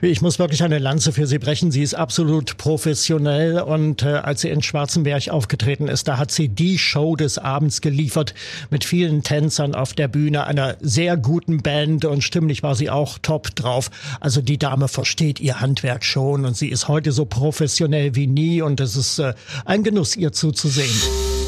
Ich 0.00 0.22
muss 0.22 0.38
wirklich 0.38 0.62
eine 0.62 0.78
Lanze 0.78 1.12
für 1.12 1.26
sie 1.26 1.38
brechen. 1.38 1.70
Sie 1.70 1.82
ist 1.82 1.94
absolut 1.94 2.56
professionell 2.56 3.60
und 3.60 4.02
äh, 4.02 4.08
als 4.08 4.42
sie 4.42 4.50
in 4.50 4.62
Schwarzenberg 4.62 5.28
aufgetreten 5.28 5.88
ist, 5.88 6.08
da 6.08 6.18
hat 6.18 6.30
sie 6.30 6.48
die 6.48 6.78
Show 6.78 7.16
des 7.16 7.38
Abends 7.38 7.80
geliefert 7.80 8.34
mit 8.70 8.84
vielen 8.84 9.22
Tänzern 9.22 9.74
auf 9.74 9.92
der 9.92 10.08
Bühne, 10.08 10.46
einer 10.46 10.76
sehr 10.80 11.16
guten 11.16 11.62
Band 11.62 12.04
und 12.04 12.22
stimmlich 12.22 12.62
war 12.62 12.74
sie 12.74 12.90
auch 12.90 13.18
top 13.18 13.54
drauf. 13.54 13.90
Also 14.20 14.40
die 14.40 14.58
Dame 14.58 14.88
versteht 14.88 15.40
ihr 15.40 15.60
Handwerk 15.60 16.04
schon 16.04 16.44
und 16.44 16.56
sie 16.56 16.68
ist 16.68 16.88
heute 16.88 17.12
so 17.12 17.24
professionell 17.24 18.14
wie 18.14 18.26
nie 18.26 18.62
und 18.62 18.80
es 18.80 18.96
ist 18.96 19.18
äh, 19.18 19.34
ein 19.64 19.82
Genuss, 19.82 20.16
ihr 20.16 20.32
zuzusehen. 20.32 20.90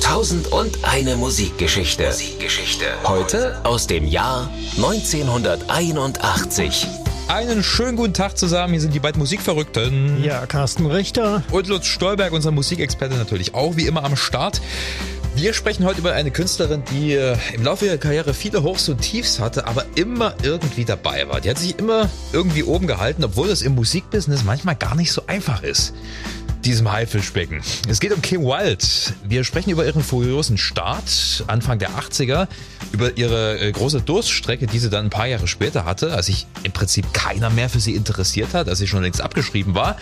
Tausend 0.03 0.53
und 0.53 0.79
eine 0.83 1.17
Musikgeschichte. 1.17 2.07
Musikgeschichte. 2.07 2.87
Heute 3.05 3.57
aus 3.65 3.87
dem 3.87 4.07
Jahr 4.07 4.51
1981. 4.77 7.04
Einen 7.27 7.63
schönen 7.63 7.97
guten 7.97 8.13
Tag 8.13 8.37
zusammen. 8.37 8.73
Hier 8.75 8.83
sind 8.83 8.95
die 8.95 9.01
beiden 9.01 9.19
Musikverrückten. 9.19 10.23
Ja, 10.23 10.45
Carsten 10.45 10.87
Richter. 10.87 11.43
Und 11.51 11.67
Lutz 11.69 11.87
Stolberg, 11.87 12.33
unser 12.33 12.51
Musikexperte 12.51 13.17
natürlich 13.17 13.55
auch 13.55 13.77
wie 13.77 13.87
immer 13.87 14.05
am 14.05 14.15
Start. 14.15 14.61
Wir 15.35 15.55
sprechen 15.55 15.85
heute 15.85 16.01
über 16.01 16.13
eine 16.13 16.31
Künstlerin, 16.31 16.83
die 16.93 17.15
äh, 17.15 17.37
im 17.55 17.65
Laufe 17.65 17.87
ihrer 17.87 17.97
Karriere 17.97 18.35
viele 18.35 18.63
Hochs 18.63 18.89
und 18.89 19.01
Tiefs 19.01 19.41
hatte, 19.41 19.67
aber 19.67 19.85
immer 19.97 20.35
irgendwie 20.43 20.85
dabei 20.85 21.27
war. 21.29 21.41
Die 21.41 21.49
hat 21.51 21.59
sich 21.59 21.79
immer 21.79 22.11
irgendwie 22.33 22.63
oben 22.63 22.87
gehalten, 22.87 23.25
obwohl 23.25 23.49
das 23.49 23.63
im 23.63 23.75
Musikbusiness 23.75 24.45
manchmal 24.45 24.77
gar 24.77 24.95
nicht 24.95 25.11
so 25.11 25.23
einfach 25.27 25.63
ist 25.63 25.95
diesem 26.65 26.91
Haifischbecken. 26.91 27.61
Es 27.89 28.01
geht 28.01 28.13
um 28.13 28.23
Kim 28.23 28.43
Wilde. 28.43 28.85
Wir 29.27 29.45
sprechen 29.45 29.71
über 29.71 29.85
ihren 29.85 30.03
furiosen 30.03 30.59
Start 30.59 31.45
Anfang 31.47 31.79
der 31.79 31.91
80er, 31.91 32.49
über 32.93 33.17
ihre 33.17 33.59
äh, 33.61 33.73
große 33.73 34.01
Durststrecke, 34.01 34.67
die 34.67 34.79
sie 34.79 34.91
dann 34.91 35.07
ein 35.07 35.11
paar 35.11 35.27
Jahre 35.27 35.47
später 35.47 35.85
hatte, 35.85 36.13
als 36.13 36.27
sich 36.27 36.47
im 36.63 36.73
Prinzip 36.73 37.13
keiner 37.13 37.51
mehr 37.51 37.69
für 37.69 37.81
sie 37.81 37.95
interessiert 37.95 38.55
hat, 38.55 38.69
als 38.69 38.79
sie 38.79 38.87
schon 38.87 39.03
längst 39.03 39.21
abgeschrieben 39.21 39.75
war. 39.75 39.97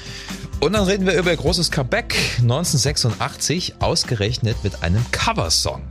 Und 0.61 0.75
dann 0.75 0.85
reden 0.85 1.07
wir 1.07 1.15
über 1.15 1.33
ihr 1.33 1.37
großes 1.37 1.73
Comeback 1.73 2.15
1986, 2.39 3.75
ausgerechnet 3.81 4.57
mit 4.63 4.83
einem 4.83 5.05
Coversong. 5.11 5.83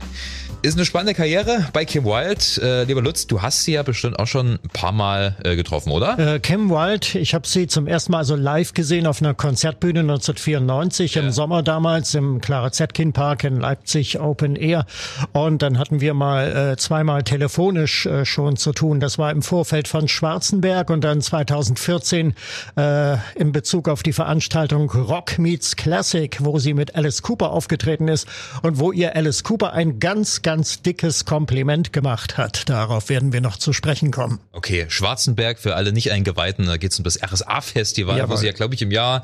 Ist 0.64 0.76
eine 0.76 0.84
spannende 0.84 1.14
Karriere 1.14 1.66
bei 1.72 1.84
Kim 1.84 2.04
Wilde. 2.04 2.62
Äh, 2.62 2.84
lieber 2.84 3.02
Lutz, 3.02 3.26
du 3.26 3.42
hast 3.42 3.64
sie 3.64 3.72
ja 3.72 3.82
bestimmt 3.82 4.20
auch 4.20 4.28
schon 4.28 4.60
ein 4.62 4.68
paar 4.72 4.92
Mal 4.92 5.34
äh, 5.42 5.56
getroffen, 5.56 5.90
oder? 5.90 6.16
Äh, 6.36 6.38
Kim 6.38 6.70
Wilde, 6.70 7.18
ich 7.18 7.34
habe 7.34 7.48
sie 7.48 7.66
zum 7.66 7.88
ersten 7.88 8.12
Mal 8.12 8.18
also 8.18 8.36
live 8.36 8.72
gesehen 8.72 9.08
auf 9.08 9.20
einer 9.20 9.34
Konzertbühne 9.34 10.00
1994 10.00 11.16
ja. 11.16 11.22
im 11.22 11.32
Sommer 11.32 11.64
damals 11.64 12.14
im 12.14 12.40
Clara 12.40 12.70
Zetkin 12.70 13.12
Park 13.12 13.42
in 13.42 13.58
Leipzig 13.58 14.20
Open 14.20 14.54
Air. 14.54 14.86
Und 15.32 15.62
dann 15.62 15.78
hatten 15.78 16.00
wir 16.00 16.14
mal 16.14 16.72
äh, 16.72 16.76
zweimal 16.76 17.24
telefonisch 17.24 18.06
äh, 18.06 18.24
schon 18.24 18.56
zu 18.56 18.70
tun. 18.70 19.00
Das 19.00 19.18
war 19.18 19.32
im 19.32 19.42
Vorfeld 19.42 19.88
von 19.88 20.06
Schwarzenberg 20.06 20.90
und 20.90 21.02
dann 21.02 21.22
2014 21.22 22.34
äh, 22.76 23.16
in 23.34 23.50
Bezug 23.50 23.88
auf 23.88 24.04
die 24.04 24.12
Veranstaltung 24.12 24.88
Rock 24.90 25.40
Meets 25.40 25.74
Classic, 25.74 26.36
wo 26.38 26.60
sie 26.60 26.72
mit 26.72 26.94
Alice 26.94 27.22
Cooper 27.22 27.50
aufgetreten 27.50 28.06
ist 28.06 28.28
und 28.62 28.78
wo 28.78 28.92
ihr 28.92 29.16
Alice 29.16 29.42
Cooper 29.42 29.72
ein 29.72 29.98
ganz, 29.98 30.42
ganz 30.42 30.51
ganz 30.52 30.82
dickes 30.82 31.24
Kompliment 31.24 31.94
gemacht 31.94 32.36
hat. 32.36 32.68
Darauf 32.68 33.08
werden 33.08 33.32
wir 33.32 33.40
noch 33.40 33.56
zu 33.56 33.72
sprechen 33.72 34.10
kommen. 34.10 34.38
Okay, 34.52 34.84
Schwarzenberg 34.90 35.58
für 35.58 35.76
alle 35.76 35.94
nicht 35.94 36.12
eingeweihten, 36.12 36.66
da 36.66 36.76
geht 36.76 36.92
es 36.92 36.98
um 36.98 37.04
das 37.04 37.18
RSA-Festival, 37.22 38.18
Jawohl. 38.18 38.36
wo 38.36 38.36
sie 38.38 38.48
ja, 38.48 38.52
glaube 38.52 38.74
ich, 38.74 38.82
im 38.82 38.90
Jahr, 38.90 39.22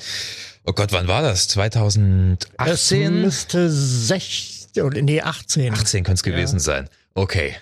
oh 0.65 0.73
Gott, 0.73 0.91
wann 0.93 1.07
war 1.07 1.21
das? 1.21 1.49
2018? 1.49 2.39
Es 2.63 2.91
müsste 3.11 3.71
16, 3.71 4.83
oder 4.83 5.03
nee, 5.03 5.21
18. 5.21 5.75
18 5.75 6.03
könnte 6.03 6.15
es 6.15 6.23
gewesen 6.23 6.57
ja. 6.57 6.61
sein. 6.61 6.89
Okay. 7.13 7.55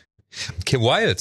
Kim 0.65 0.83
Wilde 0.83 1.21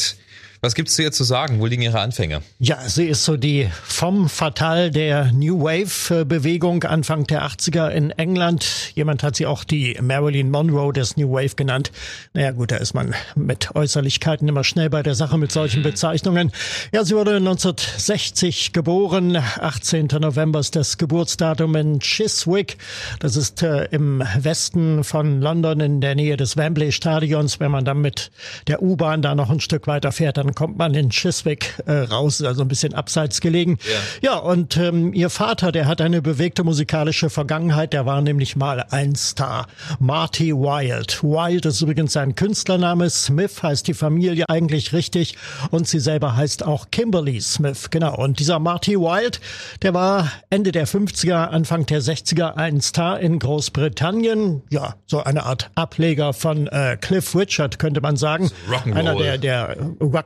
was 0.65 0.73
gibt's 0.73 0.95
zu 0.95 1.03
ihr 1.03 1.11
zu 1.11 1.23
sagen? 1.23 1.59
Wo 1.59 1.67
liegen 1.67 1.83
ihre 1.83 1.99
Anfänge? 1.99 2.41
Ja, 2.57 2.79
sie 2.89 3.05
ist 3.05 3.23
so 3.23 3.37
die 3.37 3.69
vom 3.83 4.27
Fatal 4.29 4.89
der 4.89 5.31
New 5.31 5.61
Wave 5.61 6.25
Bewegung 6.25 6.83
Anfang 6.83 7.27
der 7.27 7.45
80er 7.45 7.89
in 7.89 8.09
England. 8.09 8.91
Jemand 8.95 9.21
hat 9.21 9.35
sie 9.35 9.45
auch 9.45 9.63
die 9.63 9.95
Marilyn 10.01 10.49
Monroe 10.49 10.91
des 10.91 11.17
New 11.17 11.31
Wave 11.31 11.55
genannt. 11.55 11.91
Naja 12.33 12.49
gut, 12.51 12.71
da 12.71 12.77
ist 12.77 12.95
man 12.95 13.13
mit 13.35 13.75
Äußerlichkeiten 13.75 14.47
immer 14.47 14.63
schnell 14.63 14.89
bei 14.89 15.03
der 15.03 15.13
Sache 15.13 15.37
mit 15.37 15.51
solchen 15.51 15.81
mhm. 15.81 15.83
Bezeichnungen. 15.83 16.51
Ja, 16.91 17.05
sie 17.05 17.15
wurde 17.15 17.35
1960 17.35 18.73
geboren. 18.73 19.35
18. 19.35 20.07
November 20.19 20.61
ist 20.61 20.75
das 20.75 20.97
Geburtsdatum 20.97 21.75
in 21.75 21.99
Chiswick. 21.99 22.77
Das 23.19 23.35
ist 23.35 23.61
äh, 23.61 23.85
im 23.91 24.23
Westen 24.35 25.03
von 25.03 25.41
London 25.41 25.79
in 25.79 26.01
der 26.01 26.15
Nähe 26.15 26.37
des 26.37 26.57
Wembley 26.57 26.91
Stadions. 26.91 27.59
Wenn 27.59 27.69
man 27.69 27.85
dann 27.85 28.01
mit 28.01 28.31
der 28.65 28.81
U-Bahn 28.81 29.21
da 29.21 29.35
noch 29.35 29.51
ein 29.51 29.59
Stück 29.59 29.85
weiter 29.85 30.11
fährt, 30.11 30.37
dann 30.37 30.54
kommt 30.55 30.77
man 30.77 30.93
in 30.93 31.09
Chiswick 31.09 31.75
äh, 31.85 31.91
raus, 31.91 32.41
also 32.41 32.61
ein 32.61 32.67
bisschen 32.67 32.93
abseits 32.93 33.41
gelegen. 33.41 33.77
Ja, 34.21 34.33
ja 34.33 34.37
und 34.37 34.77
ähm, 34.77 35.13
ihr 35.13 35.29
Vater, 35.29 35.71
der 35.71 35.85
hat 35.87 36.01
eine 36.01 36.21
bewegte 36.21 36.63
musikalische 36.63 37.29
Vergangenheit, 37.29 37.93
der 37.93 38.05
war 38.05 38.21
nämlich 38.21 38.55
mal 38.55 38.85
ein 38.89 39.15
Star. 39.15 39.67
Marty 39.99 40.53
Wild. 40.53 41.23
Wild 41.23 41.65
ist 41.65 41.81
übrigens 41.81 42.13
sein 42.13 42.35
Künstlername, 42.35 43.09
Smith 43.09 43.61
heißt 43.61 43.87
die 43.87 43.93
Familie 43.93 44.45
eigentlich 44.49 44.93
richtig 44.93 45.37
und 45.71 45.87
sie 45.87 45.99
selber 45.99 46.35
heißt 46.35 46.65
auch 46.65 46.87
Kimberly 46.91 47.41
Smith, 47.41 47.89
genau. 47.89 48.15
Und 48.15 48.39
dieser 48.39 48.59
Marty 48.59 48.97
Wild, 48.97 49.39
der 49.81 49.93
war 49.93 50.31
Ende 50.49 50.71
der 50.71 50.87
50er, 50.87 51.47
Anfang 51.47 51.85
der 51.85 52.01
60er 52.01 52.55
ein 52.55 52.81
Star 52.81 53.19
in 53.19 53.39
Großbritannien. 53.39 54.63
Ja, 54.69 54.95
so 55.05 55.23
eine 55.23 55.43
Art 55.43 55.71
Ableger 55.75 56.33
von 56.33 56.67
äh, 56.67 56.97
Cliff 56.99 57.35
Richard, 57.35 57.79
könnte 57.79 58.01
man 58.01 58.17
sagen. 58.17 58.51
Einer 58.93 59.15
der, 59.15 59.37
der 59.37 59.75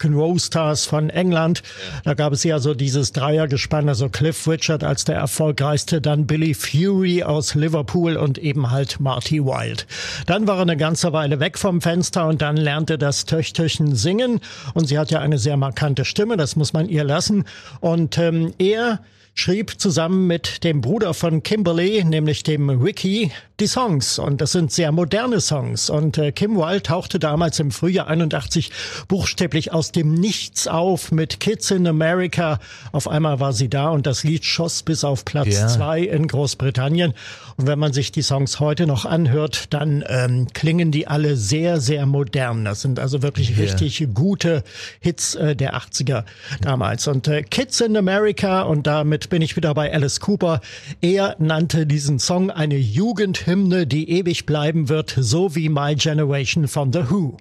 Rock'n'Roll 0.09 0.40
Stars 0.40 0.86
von 0.86 1.09
England. 1.09 1.64
Da 2.03 2.14
gab 2.14 2.34
es 2.34 2.44
ja 2.44 2.59
so 2.59 2.74
dieses 2.74 3.12
Dreiergespann, 3.12 3.90
also 3.90 4.09
Cliff 4.09 4.47
Richard 4.47 4.84
als 4.84 5.06
der 5.06 5.16
erfolgreichste, 5.16 6.02
dann 6.02 6.28
Billy 6.28 6.53
Fury 6.53 7.24
aus 7.24 7.56
Liverpool 7.56 8.18
und 8.18 8.38
eben 8.38 8.72
halt 8.72 9.00
Marty 9.00 9.44
Wild. 9.44 9.88
Dann 10.25 10.48
war 10.48 10.58
er 10.58 10.64
eine 10.64 10.78
ganze 10.78 11.14
Weile 11.14 11.40
weg 11.40 11.58
vom 11.58 11.81
Fenster 11.81 12.28
und 12.28 12.42
dann 12.42 12.58
lernte 12.58 12.98
das 12.98 13.25
Töchterchen 13.25 13.96
singen 13.96 14.40
und 14.74 14.88
sie 14.88 14.98
hat 14.98 15.12
ja 15.12 15.19
eine 15.19 15.38
sehr 15.38 15.58
markante 15.58 16.06
Stimme, 16.06 16.38
das 16.38 16.56
muss 16.56 16.74
man 16.74 16.90
ihr 16.90 17.03
lassen. 17.03 17.46
Und 17.80 18.18
ähm, 18.18 18.53
er 18.58 19.00
schrieb 19.40 19.80
zusammen 19.80 20.28
mit 20.28 20.64
dem 20.64 20.82
Bruder 20.82 21.14
von 21.14 21.42
Kimberly, 21.44 22.04
nämlich 22.04 22.44
dem 22.44 22.70
Ricky, 22.70 23.32
die 23.60 23.68
Songs. 23.68 24.20
Und 24.20 24.42
das 24.42 24.52
sind 24.52 24.72
sehr 24.72 24.92
moderne 24.92 25.42
Songs. 25.42 25.90
Und 25.90 26.18
äh, 26.18 26.32
Kim 26.32 26.58
Wilde 26.58 26.84
tauchte 26.84 27.20
damals 27.20 27.60
im 27.60 27.72
Frühjahr 27.72 28.08
81 28.08 28.72
buchstäblich 29.08 29.72
aus 29.74 29.92
dem 29.92 30.14
Nichts 30.14 30.68
auf 30.68 31.12
mit 31.12 31.40
Kids 31.40 31.72
in 31.72 31.88
America. 31.88 32.60
Auf 32.92 33.08
einmal 33.08 33.40
war 33.40 33.54
sie 33.54 33.70
da 33.70 33.90
und 33.90 34.06
das 34.06 34.24
Lied 34.24 34.46
schoss 34.46 34.84
bis 34.84 35.04
auf 35.04 35.26
Platz 35.26 35.54
ja. 35.54 35.68
zwei 35.68 36.02
in 36.02 36.28
Großbritannien. 36.28 37.14
Und 37.58 37.68
wenn 37.68 37.80
man 37.80 37.94
sich 37.94 38.12
die 38.12 38.22
Songs 38.22 38.60
heute 38.60 38.88
noch 38.88 39.06
anhört, 39.06 39.74
dann 39.74 40.04
ähm, 40.08 40.48
klingen 40.54 40.92
die 40.92 41.08
alle 41.08 41.36
sehr, 41.36 41.80
sehr 41.80 42.06
modern. 42.06 42.66
Das 42.66 42.82
sind 42.82 43.00
also 43.00 43.22
wirklich 43.22 43.52
yeah. 43.52 43.62
richtig 43.62 44.08
gute 44.14 44.64
Hits 45.00 45.36
äh, 45.36 45.56
der 45.56 45.76
80er 45.76 46.24
damals. 46.62 47.08
Und 47.08 47.28
äh, 47.28 47.44
Kids 47.44 47.82
in 47.82 47.96
America, 47.98 48.62
und 48.62 48.88
damit 48.88 49.29
bin 49.30 49.42
ich 49.42 49.56
wieder 49.56 49.74
bei 49.74 49.94
Alice 49.94 50.20
Cooper, 50.20 50.62
er 51.02 51.36
nannte 51.40 51.86
diesen 51.86 52.20
Song 52.20 52.52
eine 52.52 52.78
Jugendhymne, 52.78 53.88
die 53.88 54.10
ewig 54.10 54.46
bleiben 54.46 54.90
wird, 54.90 55.16
so 55.18 55.56
wie 55.56 55.70
My 55.70 55.96
Generation 55.96 56.68
von 56.68 56.92
The 56.92 57.10
Who 57.10 57.38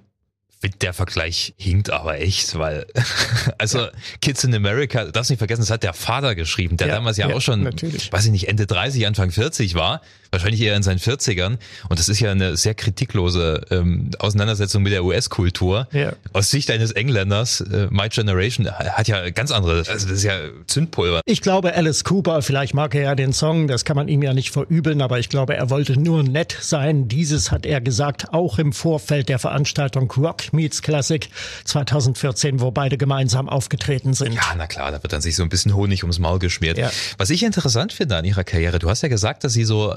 der 0.81 0.93
Vergleich 0.93 1.53
hinkt 1.57 1.89
aber 1.89 2.19
echt, 2.19 2.57
weil, 2.57 2.85
also 3.57 3.79
ja. 3.79 3.91
Kids 4.21 4.43
in 4.43 4.53
America, 4.53 5.05
darfst 5.05 5.29
nicht 5.29 5.39
vergessen, 5.39 5.61
das 5.61 5.69
hat 5.69 5.83
der 5.83 5.93
Vater 5.93 6.35
geschrieben, 6.35 6.77
der 6.77 6.87
ja, 6.87 6.95
damals 6.95 7.17
ja, 7.17 7.29
ja, 7.29 7.35
auch 7.35 7.41
schon, 7.41 7.63
natürlich. 7.63 8.11
weiß 8.11 8.25
ich 8.25 8.31
nicht, 8.31 8.47
Ende 8.47 8.67
30, 8.67 9.07
Anfang 9.07 9.31
40 9.31 9.75
war, 9.75 10.01
wahrscheinlich 10.31 10.61
eher 10.61 10.75
in 10.75 10.83
seinen 10.83 10.99
40ern. 10.99 11.57
Und 11.89 11.99
das 11.99 12.09
ist 12.09 12.19
ja 12.19 12.31
eine 12.31 12.57
sehr 12.57 12.75
kritiklose 12.75 13.61
ähm, 13.71 14.11
Auseinandersetzung 14.19 14.83
mit 14.83 14.93
der 14.93 15.03
US-Kultur. 15.03 15.87
Ja. 15.91 16.13
Aus 16.33 16.51
Sicht 16.51 16.71
eines 16.71 16.91
Engländers, 16.91 17.61
äh, 17.61 17.87
My 17.89 18.09
Generation 18.09 18.69
hat 18.69 19.07
ja 19.07 19.29
ganz 19.29 19.51
andere, 19.51 19.79
also 19.79 19.91
das 19.91 20.05
ist 20.05 20.23
ja 20.23 20.37
Zündpulver. 20.67 21.21
Ich 21.25 21.41
glaube, 21.41 21.75
Alice 21.75 22.03
Cooper, 22.03 22.41
vielleicht 22.41 22.73
mag 22.73 22.95
er 22.95 23.01
ja 23.01 23.15
den 23.15 23.33
Song, 23.33 23.67
das 23.67 23.85
kann 23.85 23.95
man 23.95 24.07
ihm 24.07 24.21
ja 24.21 24.33
nicht 24.33 24.51
verübeln, 24.51 25.01
aber 25.01 25.19
ich 25.19 25.29
glaube, 25.29 25.55
er 25.55 25.69
wollte 25.69 25.99
nur 25.99 26.23
nett 26.23 26.55
sein. 26.59 27.07
Dieses 27.07 27.51
hat 27.51 27.65
er 27.65 27.81
gesagt, 27.81 28.33
auch 28.33 28.59
im 28.59 28.73
Vorfeld 28.73 29.29
der 29.29 29.39
Veranstaltung 29.39 30.11
Rock 30.11 30.53
Meets 30.53 30.81
Classic 30.81 31.27
2014, 31.65 32.59
wo 32.59 32.71
beide 32.71 32.97
gemeinsam 32.97 33.49
aufgetreten 33.49 34.13
sind. 34.13 34.33
Ja, 34.33 34.53
na 34.57 34.67
klar, 34.67 34.91
da 34.91 35.01
wird 35.01 35.13
dann 35.13 35.21
sich 35.21 35.35
so 35.35 35.43
ein 35.43 35.49
bisschen 35.49 35.75
Honig 35.75 36.03
ums 36.03 36.19
Maul 36.19 36.39
geschmiert. 36.39 36.77
Ja. 36.77 36.91
Was 37.17 37.29
ich 37.29 37.43
interessant 37.43 37.93
finde 37.93 38.17
an 38.17 38.25
ihrer 38.25 38.43
Karriere, 38.43 38.79
du 38.79 38.89
hast 38.89 39.01
ja 39.01 39.09
gesagt, 39.09 39.43
dass 39.43 39.53
sie 39.53 39.63
so 39.63 39.95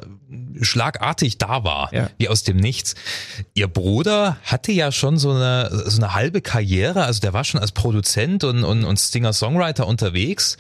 schlagartig 0.60 1.38
da 1.38 1.64
war, 1.64 1.92
ja. 1.92 2.10
wie 2.18 2.28
aus 2.28 2.42
dem 2.42 2.56
Nichts. 2.56 2.94
Ihr 3.54 3.68
Bruder 3.68 4.36
hatte 4.44 4.72
ja 4.72 4.92
schon 4.92 5.18
so 5.18 5.30
eine, 5.30 5.70
so 5.86 6.02
eine 6.02 6.14
halbe 6.14 6.40
Karriere, 6.40 7.04
also 7.04 7.20
der 7.20 7.32
war 7.32 7.44
schon 7.44 7.60
als 7.60 7.72
Produzent 7.72 8.44
und, 8.44 8.64
und, 8.64 8.84
und 8.84 8.98
Singer-Songwriter 8.98 9.86
unterwegs. 9.86 10.56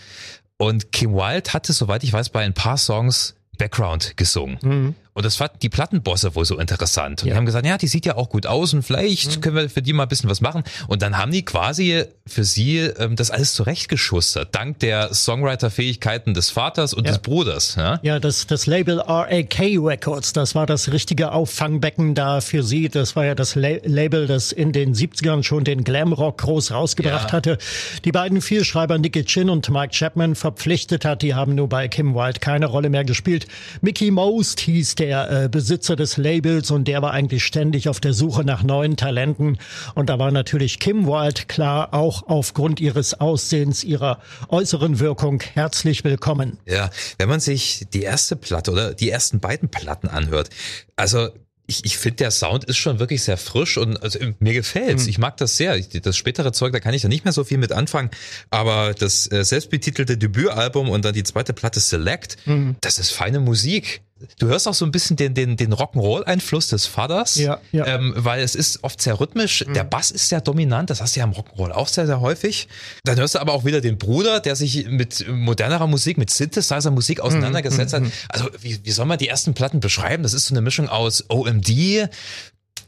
Und 0.56 0.92
Kim 0.92 1.14
Wilde 1.14 1.52
hatte, 1.52 1.72
soweit 1.72 2.04
ich 2.04 2.12
weiß, 2.12 2.28
bei 2.28 2.44
ein 2.44 2.54
paar 2.54 2.78
Songs 2.78 3.34
Background 3.58 4.16
gesungen. 4.16 4.58
Mhm. 4.62 4.94
Und 5.14 5.24
das 5.26 5.36
fanden 5.36 5.58
die 5.60 5.68
Plattenbosse 5.68 6.34
wohl 6.34 6.44
so 6.46 6.58
interessant. 6.58 7.22
Und 7.22 7.28
Ja. 7.28 7.34
die 7.34 7.36
haben 7.38 7.46
gesagt, 7.46 7.66
ja, 7.66 7.76
die 7.76 7.86
sieht 7.88 8.06
ja 8.06 8.16
auch 8.16 8.28
gut 8.30 8.46
aus 8.46 8.72
und 8.72 8.82
vielleicht 8.82 9.42
können 9.42 9.56
wir 9.56 9.68
für 9.68 9.82
die 9.82 9.92
mal 9.92 10.04
ein 10.04 10.08
bisschen 10.08 10.30
was 10.30 10.40
machen. 10.40 10.62
Und 10.88 11.02
dann 11.02 11.18
haben 11.18 11.32
die 11.32 11.44
quasi 11.44 12.04
für 12.26 12.44
sie 12.44 12.78
ähm, 12.78 13.16
das 13.16 13.30
alles 13.30 13.52
zurechtgeschustert, 13.54 14.54
dank 14.54 14.78
der 14.78 15.12
Songwriter-Fähigkeiten 15.12 16.34
des 16.34 16.50
Vaters 16.50 16.94
und 16.94 17.04
Ja. 17.06 17.12
des 17.12 17.20
Bruders. 17.20 17.74
Ja? 17.76 18.00
Ja, 18.02 18.18
das, 18.20 18.46
das 18.46 18.66
Label 18.66 19.00
RAK 19.00 19.58
Records, 19.60 20.32
das 20.32 20.54
war 20.54 20.66
das 20.66 20.92
richtige 20.92 21.32
Auffangbecken 21.32 22.14
da 22.14 22.40
für 22.40 22.62
sie. 22.62 22.88
Das 22.88 23.16
war 23.16 23.24
ja 23.26 23.34
das 23.34 23.54
La 23.54 23.72
Label, 23.84 24.26
das 24.26 24.52
in 24.52 24.72
den 24.72 24.94
70ern 24.94 25.42
schon 25.42 25.64
den 25.64 25.84
Glamrock 25.84 26.38
groß 26.38 26.72
rausgebracht 26.72 27.28
Ja. 27.30 27.32
hatte. 27.32 27.58
Die 28.04 28.12
beiden 28.12 28.40
Vielschreiber 28.40 28.98
Nicky 28.98 29.24
Chin 29.24 29.50
und 29.50 29.68
Mike 29.70 29.92
Chapman 29.94 30.34
verpflichtet 30.34 31.04
hat, 31.04 31.22
die 31.22 31.34
haben 31.34 31.54
nur 31.54 31.68
bei 31.68 31.88
Kim 31.88 32.14
Wilde 32.14 32.40
keine 32.40 32.66
Rolle 32.66 32.88
mehr 32.90 33.04
gespielt. 33.04 33.46
Mickey 33.80 34.10
Most 34.10 34.60
hieß 34.60 34.94
der 34.96 35.01
äh, 35.08 35.48
Besitzer 35.48 35.96
des 35.96 36.16
Labels 36.16 36.70
und 36.70 36.88
der 36.88 37.02
war 37.02 37.12
eigentlich 37.12 37.44
ständig 37.44 37.88
auf 37.88 38.00
der 38.00 38.12
Suche 38.12 38.44
nach 38.44 38.62
neuen 38.62 38.96
Talenten. 38.96 39.58
Und 39.94 40.08
da 40.08 40.18
war 40.18 40.30
natürlich 40.30 40.78
Kim 40.78 41.06
Wilde 41.06 41.42
klar 41.48 41.94
auch 41.94 42.28
aufgrund 42.28 42.80
ihres 42.80 43.20
Aussehens, 43.20 43.84
ihrer 43.84 44.20
äußeren 44.48 45.00
Wirkung 45.00 45.42
herzlich 45.54 46.04
willkommen. 46.04 46.58
Ja, 46.66 46.90
wenn 47.18 47.28
man 47.28 47.40
sich 47.40 47.86
die 47.92 48.02
erste 48.02 48.36
Platte 48.36 48.70
oder 48.70 48.94
die 48.94 49.10
ersten 49.10 49.40
beiden 49.40 49.68
Platten 49.68 50.08
anhört, 50.08 50.50
also 50.96 51.28
ich, 51.66 51.84
ich 51.84 51.96
finde, 51.96 52.16
der 52.16 52.30
Sound 52.30 52.64
ist 52.64 52.76
schon 52.76 52.98
wirklich 52.98 53.22
sehr 53.22 53.36
frisch 53.36 53.78
und 53.78 54.02
also, 54.02 54.18
mir 54.40 54.52
gefällt's. 54.52 55.06
Ich 55.06 55.18
mag 55.18 55.36
das 55.36 55.56
sehr. 55.56 55.76
Ich, 55.76 55.88
das 55.88 56.16
spätere 56.16 56.52
Zeug, 56.52 56.72
da 56.72 56.80
kann 56.80 56.92
ich 56.92 57.02
ja 57.02 57.08
nicht 57.08 57.24
mehr 57.24 57.32
so 57.32 57.44
viel 57.44 57.58
mit 57.58 57.72
anfangen. 57.72 58.10
Aber 58.50 58.94
das 58.94 59.30
äh, 59.30 59.44
selbstbetitelte 59.44 60.18
Debütalbum 60.18 60.90
und 60.90 61.04
dann 61.04 61.14
die 61.14 61.22
zweite 61.22 61.52
Platte 61.52 61.80
Select, 61.80 62.36
das 62.80 62.98
ist 62.98 63.10
feine 63.10 63.40
Musik. 63.40 64.02
Du 64.38 64.48
hörst 64.48 64.68
auch 64.68 64.74
so 64.74 64.84
ein 64.84 64.90
bisschen 64.90 65.16
den, 65.16 65.34
den, 65.34 65.56
den 65.56 65.72
Rock'n'Roll-Einfluss 65.72 66.68
des 66.68 66.86
Vaters, 66.86 67.36
Ja, 67.36 67.60
ja. 67.72 67.86
Ähm, 67.86 68.14
weil 68.16 68.42
es 68.42 68.54
ist 68.54 68.82
oft 68.84 69.00
sehr 69.00 69.18
rhythmisch. 69.20 69.64
Der 69.74 69.84
Bass 69.84 70.10
ist 70.10 70.28
sehr 70.28 70.40
dominant, 70.40 70.90
das 70.90 71.00
hast 71.00 71.16
du 71.16 71.20
ja 71.20 71.26
im 71.26 71.32
Rock'n'Roll 71.32 71.70
auch 71.72 71.88
sehr, 71.88 72.06
sehr 72.06 72.20
häufig. 72.20 72.68
Dann 73.04 73.18
hörst 73.18 73.34
du 73.34 73.38
aber 73.38 73.52
auch 73.52 73.64
wieder 73.64 73.80
den 73.80 73.98
Bruder, 73.98 74.40
der 74.40 74.56
sich 74.56 74.86
mit 74.88 75.26
modernerer 75.28 75.86
Musik, 75.86 76.18
mit 76.18 76.30
Synthesizer-Musik 76.30 77.20
auseinandergesetzt 77.20 77.94
hat. 77.94 78.02
Also 78.28 78.48
wie, 78.60 78.80
wie 78.84 78.90
soll 78.90 79.06
man 79.06 79.18
die 79.18 79.28
ersten 79.28 79.54
Platten 79.54 79.80
beschreiben? 79.80 80.22
Das 80.22 80.34
ist 80.34 80.46
so 80.46 80.54
eine 80.54 80.62
Mischung 80.62 80.88
aus 80.88 81.24
OMD, 81.28 82.08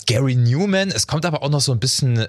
Gary 0.07 0.35
Newman, 0.35 0.91
es 0.91 1.07
kommt 1.07 1.25
aber 1.27 1.43
auch 1.43 1.49
noch 1.51 1.61
so 1.61 1.73
ein 1.73 1.79
bisschen 1.81 2.19
äh, 2.19 2.29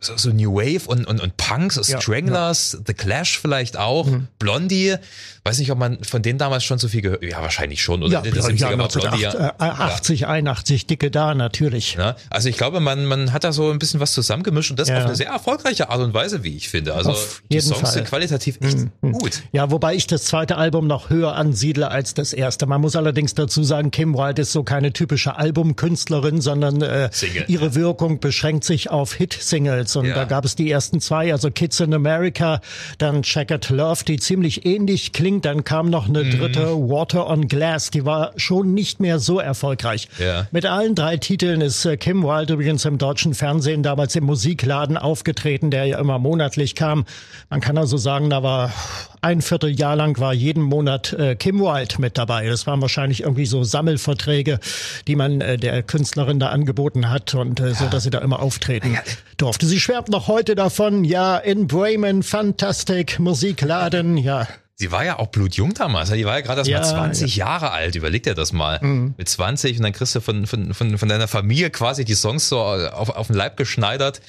so, 0.00 0.16
so 0.16 0.30
New 0.30 0.54
Wave 0.54 0.86
und, 0.86 1.06
und, 1.06 1.20
und 1.20 1.36
Punks, 1.36 1.74
so 1.76 1.92
Ja, 1.92 2.00
Stranglers, 2.00 2.78
The 2.86 2.94
Clash 2.94 3.38
vielleicht 3.38 3.76
auch, 3.76 4.08
Blondie. 4.38 4.96
Weiß 5.42 5.58
nicht, 5.58 5.70
ob 5.72 5.78
man 5.78 6.04
von 6.04 6.20
denen 6.22 6.38
damals 6.38 6.64
schon 6.64 6.78
so 6.78 6.88
viel 6.88 7.00
gehört. 7.00 7.22
Ja, 7.22 7.40
wahrscheinlich 7.40 7.82
schon. 7.82 8.02
Oder 8.02 8.12
Ja, 8.12 8.18
in 8.20 8.34
den 8.34 8.34
ja, 8.34 8.42
70er 8.42 8.70
ja, 8.72 8.78
war 8.78 8.88
Blondie 8.88 9.26
1980, 9.26 10.26
81, 10.26 10.86
dicke 10.86 11.10
da, 11.10 11.34
natürlich. 11.34 11.96
Also 12.28 12.48
ich 12.48 12.56
glaube, 12.56 12.80
man, 12.80 13.06
man 13.06 13.32
hat 13.32 13.44
da 13.44 13.52
so 13.52 13.70
ein 13.70 13.78
bisschen 13.78 14.00
was 14.00 14.12
zusammengemischt 14.12 14.70
und 14.70 14.78
das 14.78 14.88
Ja. 14.88 14.98
auf 14.98 15.06
eine 15.06 15.16
sehr 15.16 15.28
erfolgreiche 15.28 15.88
Art 15.88 16.00
und 16.00 16.12
Weise, 16.14 16.44
wie 16.44 16.56
ich 16.56 16.68
finde. 16.68 16.94
Also 16.94 17.10
Auf 17.10 17.42
die 17.50 17.54
jeden 17.54 17.66
Songs 17.66 17.80
Fall. 17.80 17.90
Mhm. 17.90 17.94
sind 17.94 18.08
qualitativ 18.08 18.58
echt 18.60 18.78
gut. 19.00 19.42
Ja, 19.52 19.70
wobei 19.70 19.94
ich 19.94 20.06
das 20.06 20.24
zweite 20.24 20.56
Album 20.56 20.86
noch 20.86 21.08
höher 21.10 21.34
ansiedle 21.34 21.88
als 21.90 22.14
das 22.14 22.32
erste. 22.32 22.66
Man 22.66 22.80
muss 22.80 22.94
allerdings 22.96 23.34
dazu 23.34 23.62
sagen, 23.64 23.90
Kim 23.90 24.14
Wilde 24.14 24.42
ist 24.42 24.52
so 24.52 24.62
keine 24.62 24.92
typische 24.92 25.36
Albumkünstlerin, 25.36 26.40
sondern 26.40 26.82
äh, 26.82 27.09
Single. 27.10 27.44
ihre 27.48 27.74
Wirkung 27.74 28.20
beschränkt 28.20 28.64
sich 28.64 28.90
auf 28.90 29.14
Hit-Singles. 29.14 29.96
Und 29.96 30.06
Ja. 30.06 30.14
da 30.14 30.24
gab 30.24 30.44
es 30.44 30.54
die 30.56 30.70
ersten 30.70 31.00
zwei, 31.00 31.32
also 31.32 31.50
Kids 31.50 31.80
in 31.80 31.92
America, 31.94 32.60
dann 32.98 33.22
Checkered 33.22 33.68
Love, 33.70 34.04
die 34.04 34.18
ziemlich 34.18 34.66
ähnlich 34.66 35.12
klingt. 35.12 35.44
Dann 35.44 35.64
kam 35.64 35.90
noch 35.90 36.08
eine 36.08 36.24
Mhm. 36.24 36.30
dritte, 36.38 36.66
Water 36.76 37.28
on 37.28 37.48
Glass, 37.48 37.90
die 37.90 38.04
war 38.04 38.32
schon 38.36 38.74
nicht 38.74 39.00
mehr 39.00 39.18
so 39.18 39.38
erfolgreich. 39.38 40.08
Ja. 40.18 40.46
Mit 40.50 40.66
allen 40.66 40.94
drei 40.94 41.16
Titeln 41.16 41.60
ist 41.60 41.84
äh, 41.84 41.96
Kim 41.96 42.22
Wilde 42.22 42.54
übrigens 42.54 42.84
im 42.84 42.98
deutschen 42.98 43.34
Fernsehen 43.34 43.82
damals 43.82 44.14
im 44.16 44.24
Musikladen 44.24 44.96
aufgetreten, 44.96 45.70
der 45.70 45.84
ja 45.86 45.98
immer 45.98 46.18
monatlich 46.18 46.74
kam. 46.74 47.04
Man 47.48 47.60
kann 47.60 47.78
also 47.78 47.96
sagen, 47.96 48.30
da 48.30 48.42
war 48.42 48.72
ein 49.22 49.42
Vierteljahr 49.42 49.96
lang 49.96 50.18
war 50.18 50.32
jeden 50.32 50.62
Monat 50.62 51.12
äh, 51.12 51.36
Kim 51.36 51.60
Wilde 51.60 51.96
mit 51.98 52.16
dabei. 52.16 52.48
Das 52.48 52.66
waren 52.66 52.80
wahrscheinlich 52.80 53.22
irgendwie 53.22 53.46
so 53.46 53.64
Sammelverträge, 53.64 54.58
die 55.06 55.16
man 55.16 55.40
äh, 55.40 55.56
der 55.56 55.82
Künstlerin 55.82 56.40
da 56.40 56.48
angeboten 56.48 57.10
hat 57.10 57.34
und 57.34 57.60
äh, 57.60 57.74
so, 57.74 57.86
dass 57.86 58.04
sie 58.04 58.10
da 58.10 58.18
immer 58.20 58.40
auftreten 58.40 58.98
durfte. 59.36 59.66
Sie 59.66 59.80
schwärmt 59.80 60.08
noch 60.08 60.28
heute 60.28 60.54
davon, 60.54 61.04
ja, 61.04 61.36
in 61.36 61.66
Bremen, 61.66 62.22
Fantastic, 62.22 63.18
Musikladen, 63.18 64.16
ja. 64.16 64.46
Sie 64.80 64.90
war 64.90 65.04
ja 65.04 65.18
auch 65.18 65.26
blutjung 65.26 65.74
damals. 65.74 66.10
Die 66.10 66.24
war 66.24 66.36
ja 66.36 66.40
gerade 66.40 66.60
erst 66.60 66.70
Ja, 66.70 66.80
mal 66.80 66.86
20 67.12 67.36
Jahre 67.36 67.70
alt. 67.70 67.96
Überleg 67.96 68.22
dir 68.22 68.34
das 68.34 68.54
mal. 68.54 68.80
Mit 68.80 69.28
20 69.28 69.76
und 69.76 69.82
dann 69.82 69.92
kriegst 69.92 70.14
du 70.14 70.20
von, 70.20 70.46
von, 70.46 70.72
von, 70.72 70.96
von 70.96 71.06
deiner 71.06 71.28
Familie 71.28 71.68
quasi 71.68 72.06
die 72.06 72.14
Songs 72.14 72.48
so 72.48 72.58
auf, 72.60 73.10
auf 73.10 73.26
den 73.26 73.36
Leib 73.36 73.58
geschneidert. 73.58 74.22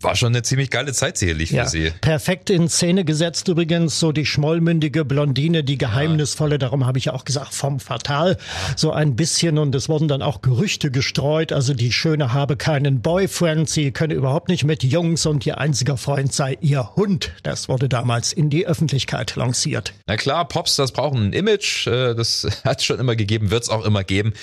War 0.00 0.14
schon 0.14 0.28
eine 0.28 0.42
ziemlich 0.44 0.70
geile 0.70 0.92
Zeit 0.92 1.18
sicherlich 1.18 1.50
für 1.50 1.56
Ja, 1.56 1.66
sie. 1.66 1.90
perfekt 2.02 2.50
in 2.50 2.68
Szene 2.68 3.04
gesetzt 3.04 3.48
übrigens, 3.48 3.98
so 3.98 4.12
die 4.12 4.26
schmollmündige 4.26 5.04
Blondine, 5.04 5.64
die 5.64 5.76
geheimnisvolle, 5.76 6.58
darum 6.58 6.86
habe 6.86 6.98
ich 6.98 7.06
ja 7.06 7.12
auch 7.12 7.24
gesagt, 7.24 7.52
vom 7.52 7.80
Fatal, 7.80 8.36
so 8.76 8.92
ein 8.92 9.16
bisschen 9.16 9.58
und 9.58 9.74
es 9.74 9.88
wurden 9.88 10.06
dann 10.06 10.22
auch 10.22 10.40
Gerüchte 10.40 10.92
gestreut, 10.92 11.50
also 11.52 11.74
die 11.74 11.90
Schöne 11.90 12.32
habe 12.32 12.56
keinen 12.56 13.00
Boyfriend, 13.02 13.68
sie 13.68 13.90
könne 13.90 14.14
überhaupt 14.14 14.48
nicht 14.50 14.62
mit 14.62 14.84
Jungs 14.84 15.26
und 15.26 15.44
ihr 15.46 15.58
einziger 15.58 15.96
Freund 15.96 16.32
sei 16.32 16.56
ihr 16.60 16.94
Hund. 16.94 17.32
Das 17.42 17.68
wurde 17.68 17.88
damals 17.88 18.32
in 18.32 18.50
die 18.50 18.68
Öffentlichkeit 18.68 19.34
lanciert. 19.34 19.94
Na 20.06 20.16
klar, 20.16 20.46
Popstars 20.46 20.92
brauchen 20.92 21.28
ein 21.28 21.32
Image, 21.32 21.86
äh, 21.86 22.14
das 22.14 22.46
hat 22.64 22.82
schon 22.82 22.98
immer 22.98 23.16
gegeben, 23.16 23.50
wird's 23.50 23.68
auch 23.70 23.84
immer 23.84 24.04
geben. 24.04 24.34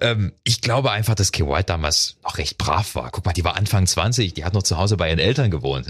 Ähm, 0.00 0.32
Ich 0.44 0.60
glaube 0.60 0.90
einfach, 0.90 1.14
dass 1.14 1.32
Kay 1.32 1.46
White 1.46 1.64
damals 1.66 2.16
noch 2.24 2.38
recht 2.38 2.58
brav 2.58 2.94
war. 2.94 3.10
Guck 3.10 3.24
mal, 3.24 3.32
die 3.32 3.44
war 3.44 3.56
Anfang 3.56 3.86
20, 3.86 4.34
die 4.34 4.44
hat 4.44 4.54
noch 4.54 4.62
zu 4.62 4.76
Hause 4.76 4.96
bei 4.96 5.08
ihren 5.08 5.18
Eltern 5.18 5.50
gewohnt. 5.50 5.86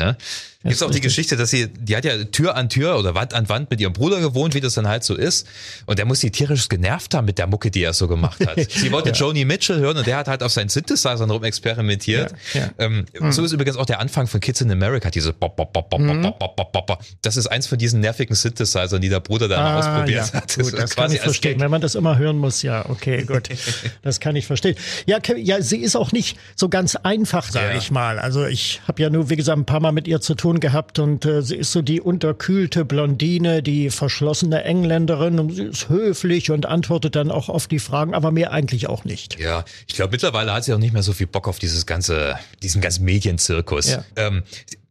Gibt 0.62 0.74
es 0.76 0.82
auch 0.82 0.90
die 0.90 1.00
Geschichte, 1.00 1.36
dass 1.36 1.50
sie, 1.50 1.68
die 1.68 1.96
hat 1.96 2.04
ja 2.04 2.22
Tür 2.24 2.54
an 2.54 2.68
Tür 2.68 2.96
oder 2.98 3.14
Wand 3.14 3.34
an 3.34 3.48
Wand 3.48 3.70
mit 3.70 3.80
ihrem 3.80 3.92
Bruder 3.92 4.20
gewohnt, 4.20 4.54
wie 4.54 4.60
das 4.60 4.74
dann 4.74 4.86
halt 4.86 5.02
so 5.02 5.16
ist. 5.16 5.46
Und 5.86 5.98
der 5.98 6.06
muss 6.06 6.20
die 6.20 6.30
tierisch 6.30 6.68
genervt 6.68 7.14
haben 7.14 7.24
mit 7.24 7.38
der 7.38 7.48
Mucke, 7.48 7.70
die 7.70 7.82
er 7.82 7.92
so 7.92 8.06
gemacht 8.06 8.46
hat. 8.46 8.58
Sie 8.70 8.92
wollte 8.92 9.10
ja. 9.10 9.14
Joni 9.14 9.44
Mitchell 9.44 9.78
hören 9.78 9.96
und 9.96 10.06
der 10.06 10.16
hat 10.16 10.28
halt 10.28 10.42
auf 10.42 10.52
seinen 10.52 10.68
Synthesizer 10.68 11.16
rumexperimentiert. 11.16 12.32
Ja, 12.54 12.60
ja. 12.60 12.70
Ähm, 12.78 13.06
mhm. 13.18 13.32
So 13.32 13.44
ist 13.44 13.52
übrigens 13.52 13.76
auch 13.76 13.86
der 13.86 14.00
Anfang 14.00 14.26
von 14.26 14.40
Kids 14.40 14.60
in 14.60 14.70
America, 14.70 15.10
diese 15.10 15.32
bop, 15.32 15.56
bop, 15.56 15.72
bop, 15.72 15.98
mhm. 15.98 16.22
bop, 16.22 16.38
bop, 16.38 16.56
bop, 16.56 16.72
bop, 16.72 16.86
bop. 16.86 17.04
Das 17.22 17.36
ist 17.36 17.48
eins 17.48 17.66
von 17.66 17.78
diesen 17.78 18.00
nervigen 18.00 18.36
Synthesizern, 18.36 19.00
die 19.00 19.08
der 19.08 19.20
Bruder 19.20 19.48
dann 19.48 19.60
ah, 19.60 19.78
ausprobiert 19.78 20.28
ja. 20.32 20.40
hat. 20.40 20.52
Das, 20.62 20.70
gut, 20.70 20.78
das 20.78 20.94
kann 20.94 21.10
ich 21.10 21.20
verstehen. 21.20 21.60
Wenn 21.60 21.70
man 21.70 21.80
das 21.80 21.94
immer 21.94 22.18
hören 22.18 22.36
muss, 22.36 22.62
ja, 22.62 22.88
okay, 22.88 23.24
gut. 23.24 23.48
das 24.02 24.20
kann 24.20 24.36
ich 24.36 24.46
verstehen. 24.46 24.76
Ja, 25.06 25.18
ja, 25.36 25.62
sie 25.62 25.78
ist 25.78 25.96
auch 25.96 26.12
nicht 26.12 26.38
so 26.54 26.68
ganz 26.68 26.94
einfach, 26.96 27.50
sage 27.50 27.78
ich 27.78 27.90
mal. 27.90 28.18
Also 28.18 28.44
ich 28.44 28.82
habe 28.86 29.00
ja 29.00 29.08
nur, 29.08 29.30
wie 29.30 29.36
gesagt, 29.36 29.58
ein 29.58 29.64
paar 29.64 29.80
Mal 29.80 29.92
mit 29.92 30.06
ihr 30.06 30.20
zu 30.20 30.34
tun 30.34 30.51
gehabt 30.60 30.98
und 30.98 31.24
äh, 31.24 31.42
sie 31.42 31.56
ist 31.56 31.72
so 31.72 31.82
die 31.82 32.00
unterkühlte 32.00 32.84
Blondine, 32.84 33.62
die 33.62 33.90
verschlossene 33.90 34.64
Engländerin 34.64 35.38
und 35.38 35.50
sie 35.50 35.64
ist 35.64 35.88
höflich 35.88 36.50
und 36.50 36.66
antwortet 36.66 37.16
dann 37.16 37.30
auch 37.30 37.48
auf 37.48 37.66
die 37.66 37.78
Fragen, 37.78 38.14
aber 38.14 38.30
mehr 38.30 38.52
eigentlich 38.52 38.88
auch 38.88 39.04
nicht. 39.04 39.38
Ja, 39.38 39.64
ich 39.86 39.94
glaube 39.94 40.12
mittlerweile 40.12 40.52
hat 40.52 40.64
sie 40.64 40.72
auch 40.72 40.78
nicht 40.78 40.92
mehr 40.92 41.02
so 41.02 41.12
viel 41.12 41.26
Bock 41.26 41.48
auf 41.48 41.58
dieses 41.58 41.86
ganze, 41.86 42.38
diesen 42.62 42.80
ganzen 42.80 43.04
Medienzirkus. 43.04 43.90
Ja. 43.90 44.04
Ähm, 44.16 44.42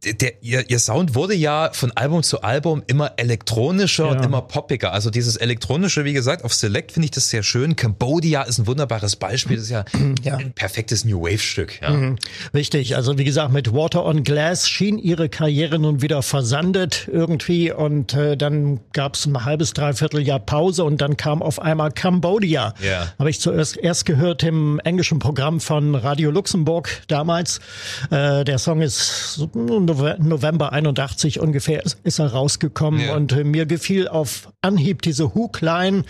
der, 0.03 0.41
ihr, 0.41 0.67
ihr 0.70 0.79
Sound 0.79 1.13
wurde 1.13 1.36
ja 1.36 1.70
von 1.74 1.91
Album 1.91 2.24
zu 2.24 2.41
Album 2.41 2.81
immer 2.88 3.12
elektronischer 3.17 4.10
und 4.10 4.17
Ja. 4.20 4.24
immer 4.25 4.41
poppiger. 4.41 4.93
Also 4.93 5.12
dieses 5.12 5.36
elektronische, 5.36 6.05
wie 6.05 6.13
gesagt, 6.13 6.43
auf 6.43 6.53
Select 6.55 6.91
finde 6.93 7.05
ich 7.05 7.12
das 7.12 7.29
sehr 7.29 7.43
schön. 7.43 7.75
Cambodia 7.75 8.41
ist 8.41 8.58
ein 8.58 8.65
wunderbares 8.65 9.15
Beispiel. 9.15 9.58
Das 9.58 9.65
ist 9.65 9.72
ja, 9.72 9.86
Ja. 10.24 10.38
ein 10.38 10.53
perfektes 10.53 11.05
New 11.05 11.22
Wave 11.22 11.38
Stück. 11.38 11.79
Ja. 11.81 12.15
Richtig, 12.53 12.96
also 12.96 13.17
wie 13.20 13.24
gesagt, 13.24 13.53
mit 13.53 13.74
Water 13.74 14.03
on 14.05 14.24
Glass 14.24 14.67
schien 14.67 14.98
ihre 14.98 15.29
Karriere 15.29 15.77
nun 15.77 16.01
wieder 16.01 16.24
versandet 16.24 17.08
irgendwie 17.12 17.72
und 17.72 18.13
äh, 18.15 18.36
dann 18.36 18.79
gab 18.93 19.13
es 19.15 19.25
ein 19.27 19.46
halbes, 19.46 19.74
dreiviertel 19.74 20.22
Jahr 20.22 20.39
Pause 20.39 20.84
und 20.84 21.00
dann 21.01 21.15
kam 21.15 21.43
auf 21.43 21.60
einmal 21.62 21.91
Cambodia. 21.91 22.74
Ja. 22.84 23.13
Habe 23.20 23.29
ich 23.29 23.39
zuerst 23.39 23.77
erst 23.77 24.05
gehört 24.05 24.41
im 24.43 24.79
englischen 24.84 25.20
Programm 25.20 25.60
von 25.60 25.93
Radio 25.93 26.31
Luxemburg 26.31 26.89
damals. 27.08 27.60
Äh, 28.10 28.43
der 28.46 28.58
Song 28.58 28.81
ist 28.81 29.48
November 30.19 30.74
81 30.74 31.39
ungefähr 31.39 31.83
ist, 31.83 32.00
ist 32.03 32.19
er 32.19 32.27
rausgekommen. 32.27 33.01
Ja. 33.01 33.15
und 33.15 33.31
äh, 33.31 33.43
mir 33.43 33.65
gefiel 33.65 34.07
auf 34.07 34.51
Anhieb 34.62 35.01
diese 35.01 35.33
Hookline, 35.33 36.03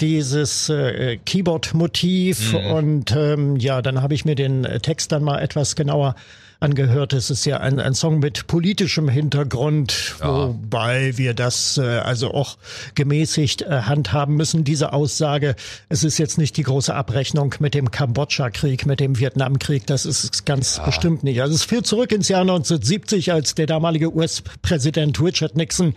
dieses 0.00 0.68
äh, 0.68 1.18
Keyboard-Motiv. 1.24 2.54
Und 2.54 3.12
ähm, 3.12 3.56
ja, 3.56 3.82
dann 3.82 4.02
habe 4.02 4.14
ich 4.14 4.24
mir 4.24 4.34
den 4.34 4.62
Text 4.82 5.12
dann 5.12 5.22
mal 5.22 5.40
etwas 5.40 5.76
genauer 5.76 6.14
angehört. 6.60 7.12
Es 7.12 7.30
ist 7.30 7.44
ja 7.44 7.58
ein, 7.58 7.78
ein 7.78 7.94
Song 7.94 8.18
mit 8.18 8.48
politischem 8.48 9.08
Hintergrund, 9.08 10.16
ja. 10.20 10.48
wobei 10.48 11.16
wir 11.16 11.34
das 11.34 11.78
äh, 11.78 11.82
also 11.82 12.32
auch 12.34 12.56
gemäßigt 12.96 13.62
äh, 13.62 13.82
handhaben 13.82 14.36
müssen. 14.36 14.64
Diese 14.64 14.92
Aussage, 14.92 15.54
es 15.88 16.02
ist 16.02 16.18
jetzt 16.18 16.36
nicht 16.36 16.56
die 16.56 16.64
große 16.64 16.92
Abrechnung 16.92 17.54
mit 17.60 17.74
dem 17.74 17.90
Kambodscha-Krieg, 17.90 18.86
mit 18.86 18.98
dem 18.98 19.18
Vietnamkrieg, 19.18 19.86
das 19.86 20.04
ist 20.04 20.46
ganz 20.46 20.78
ja. 20.78 20.86
bestimmt 20.86 21.22
nicht. 21.22 21.40
Also 21.42 21.54
es 21.54 21.62
führt 21.62 21.86
zurück 21.86 22.10
ins 22.10 22.28
Jahr 22.28 22.40
1970, 22.40 23.32
als 23.32 23.54
der 23.54 23.66
damalige 23.66 24.12
US-Präsident 24.12 25.20
Richard 25.20 25.56
Nixon 25.56 25.94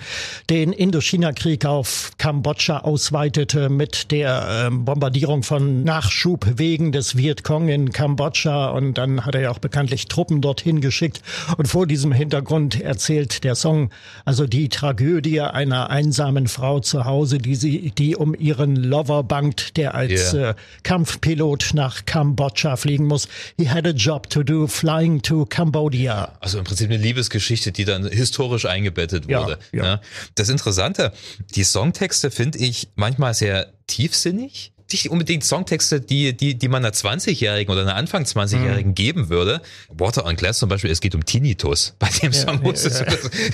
den 0.50 0.74
Indochina-Krieg 0.74 1.66
auf 1.66 2.12
Kambodscha 2.20 2.80
ausweitete 2.80 3.70
mit 3.70 4.12
der 4.12 4.68
äh, 4.68 4.70
Bombardierung 4.72 5.42
von 5.42 5.84
Nachschubwegen 5.84 6.92
des 6.92 7.18
Vietcong 7.18 7.70
in 7.70 7.92
Kambodscha 7.92 8.70
und 8.70 9.00
dann 9.00 9.26
hat 9.26 9.34
er 9.34 9.42
ja 9.42 9.50
auch 9.50 9.60
bekanntlich 9.60 10.08
Truppen 10.08 10.42
dorthin 10.52 10.82
geschickt 10.82 11.22
und 11.58 11.68
vor 11.68 11.88
diesem 11.88 12.12
Hintergrund 12.12 12.82
erzählt 12.82 13.46
der 13.46 13.56
Song 13.56 13.90
also 14.26 14.46
die 14.46 14.68
Tragödie 14.68 15.40
einer 15.40 15.90
einsamen 15.90 16.48
Frau 16.50 16.82
zu 16.82 17.06
Hause, 17.06 17.38
die 17.38 17.56
sie 17.56 17.92
die 17.92 18.18
um 18.18 18.36
ihren 18.36 18.76
Lover 18.76 19.24
bangt, 19.24 19.78
der 19.78 19.96
als 19.96 20.34
yeah. 20.34 20.50
äh, 20.50 20.56
Kampfpilot 20.84 21.72
nach 21.74 22.06
Kambodscha 22.06 22.76
fliegen 22.76 23.06
muss. 23.06 23.30
He 23.58 23.70
had 23.70 23.88
a 23.88 23.92
job 23.92 24.30
to 24.30 24.44
do 24.44 24.68
flying 24.68 25.22
to 25.22 25.46
Cambodia. 25.46 26.34
Also 26.42 26.58
im 26.58 26.66
Prinzip 26.66 26.90
eine 26.90 27.02
Liebesgeschichte, 27.02 27.72
die 27.72 27.86
dann 27.86 28.10
historisch 28.10 28.66
eingebettet 28.66 29.30
wurde. 29.30 29.58
Ja, 29.72 29.78
ja. 29.78 29.84
Ne? 29.84 30.02
Das 30.36 30.50
Interessante, 30.50 31.14
die 31.56 31.64
Songtexte 31.64 32.30
finde 32.30 32.58
ich 32.60 32.90
manchmal 32.96 33.34
sehr 33.34 33.72
tiefsinnig 33.88 34.74
nicht 34.92 35.10
unbedingt 35.10 35.44
Songtexte, 35.44 36.02
die, 36.02 36.36
die, 36.36 36.56
die 36.56 36.68
man 36.68 36.84
einer 36.84 36.94
20-Jährigen 36.94 37.72
oder 37.72 37.82
einer 37.82 37.96
Anfang 37.96 38.24
20-Jährigen 38.24 38.92
mhm. 38.92 38.96
geben 38.96 39.30
würde. 39.30 39.62
Water 39.90 40.26
on 40.26 40.36
Glass 40.36 40.60
zum 40.60 40.70
Beispiel, 40.70 40.92
es 40.92 41.02
geht 41.02 41.16
um 41.16 41.26
Tinnitus. 41.26 41.96
Bei 42.00 42.10
dem 42.22 42.34
Song 42.34 42.56
ja, 42.56 42.62
muss 42.62 42.84
ja, 42.84 42.90
es, 42.90 43.00
ja. 43.00 43.06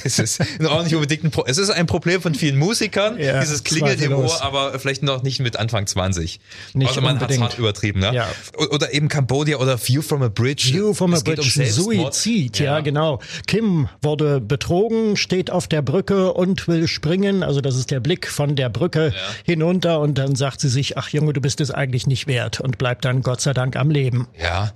es 0.03 0.19
ist 0.19 0.41
auch 0.65 0.83
nicht 0.83 0.95
unbedingt 0.95 1.23
ein, 1.23 1.31
Pro 1.31 1.45
es 1.45 1.57
ist 1.57 1.69
ein 1.69 1.85
Problem 1.85 2.21
von 2.21 2.35
vielen 2.35 2.57
Musikern. 2.57 3.19
Ja, 3.19 3.39
dieses 3.39 3.63
klingelt 3.63 4.01
im 4.01 4.13
Ohr, 4.13 4.41
aber 4.41 4.79
vielleicht 4.79 5.03
noch 5.03 5.23
nicht 5.23 5.39
mit 5.39 5.57
Anfang 5.57 5.87
20. 5.87 6.39
Nicht 6.73 6.89
also 6.89 7.01
man 7.01 7.19
hat 7.19 7.31
es 7.31 7.39
hart 7.39 7.57
übertrieben, 7.57 7.99
ne? 7.99 8.13
Ja. 8.13 8.27
Oder 8.71 8.93
eben 8.93 9.07
Cambodia 9.07 9.57
oder 9.57 9.77
View 9.79 10.01
from 10.01 10.21
a 10.21 10.29
Bridge. 10.29 10.69
View 10.73 10.93
from 10.93 11.13
a 11.13 11.19
Bridge, 11.19 11.51
um 11.57 11.65
Suizid, 11.65 12.59
ja. 12.59 12.79
genau. 12.79 13.19
Kim 13.45 13.89
wurde 14.01 14.41
betrogen, 14.41 15.17
steht 15.17 15.51
auf 15.51 15.67
der 15.67 15.81
Brücke 15.81 16.33
und 16.33 16.67
will 16.67 16.87
springen. 16.87 17.43
Also 17.43 17.61
das 17.61 17.75
ist 17.75 17.91
der 17.91 17.99
Blick 17.99 18.27
von 18.27 18.55
der 18.55 18.69
Brücke 18.69 19.13
hinunter 19.43 19.99
und 19.99 20.17
dann 20.17 20.35
sagt 20.35 20.61
sie 20.61 20.69
sich, 20.69 20.97
ach 20.97 21.09
Junge, 21.09 21.26
Junge, 21.27 21.33
du 21.33 21.41
bist 21.41 21.59
es 21.59 21.71
eigentlich 21.71 22.07
nicht 22.07 22.27
wert 22.27 22.61
und 22.61 22.77
bleibt 22.77 23.03
dann 23.03 23.21
Gott 23.21 23.41
sei 23.41 23.53
Dank 23.53 23.75
am 23.75 23.91
Leben. 23.91 24.27
Ja, 24.41 24.71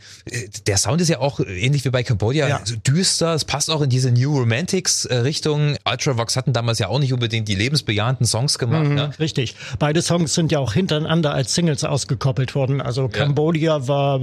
der 0.67 0.75
Sound 0.75 0.99
ist 0.99 1.07
ja 1.07 1.19
auch 1.19 1.39
ähnlich 1.39 1.85
wie 1.85 1.89
bei 1.91 2.03
Cambodia, 2.03 2.49
ja. 2.49 2.59
so 2.65 2.75
düster. 2.75 3.33
Es 3.33 3.45
passt 3.45 3.69
auch 3.69 3.81
in 3.81 3.89
diese 3.89 4.11
New 4.11 4.37
Romantics 4.37 5.05
äh, 5.05 5.15
Richtung. 5.15 5.77
Ultravox 5.89 6.35
hatten 6.35 6.51
damals 6.51 6.79
ja 6.79 6.89
auch 6.89 6.99
nicht 6.99 7.13
unbedingt 7.13 7.47
die 7.47 7.55
lebensbejahenden 7.55 8.25
Songs 8.25 8.59
gemacht. 8.59 8.83
Mhm, 8.83 8.95
ne? 8.95 9.11
Richtig. 9.17 9.55
Beide 9.79 10.01
Songs 10.01 10.33
sind 10.33 10.51
ja 10.51 10.59
auch 10.59 10.73
hintereinander 10.73 11.33
als 11.33 11.55
Singles 11.55 11.85
ausgekoppelt 11.85 12.53
worden. 12.53 12.81
Also 12.81 13.07
Cambodia 13.07 13.77
ja. 13.77 13.87
war 13.87 14.19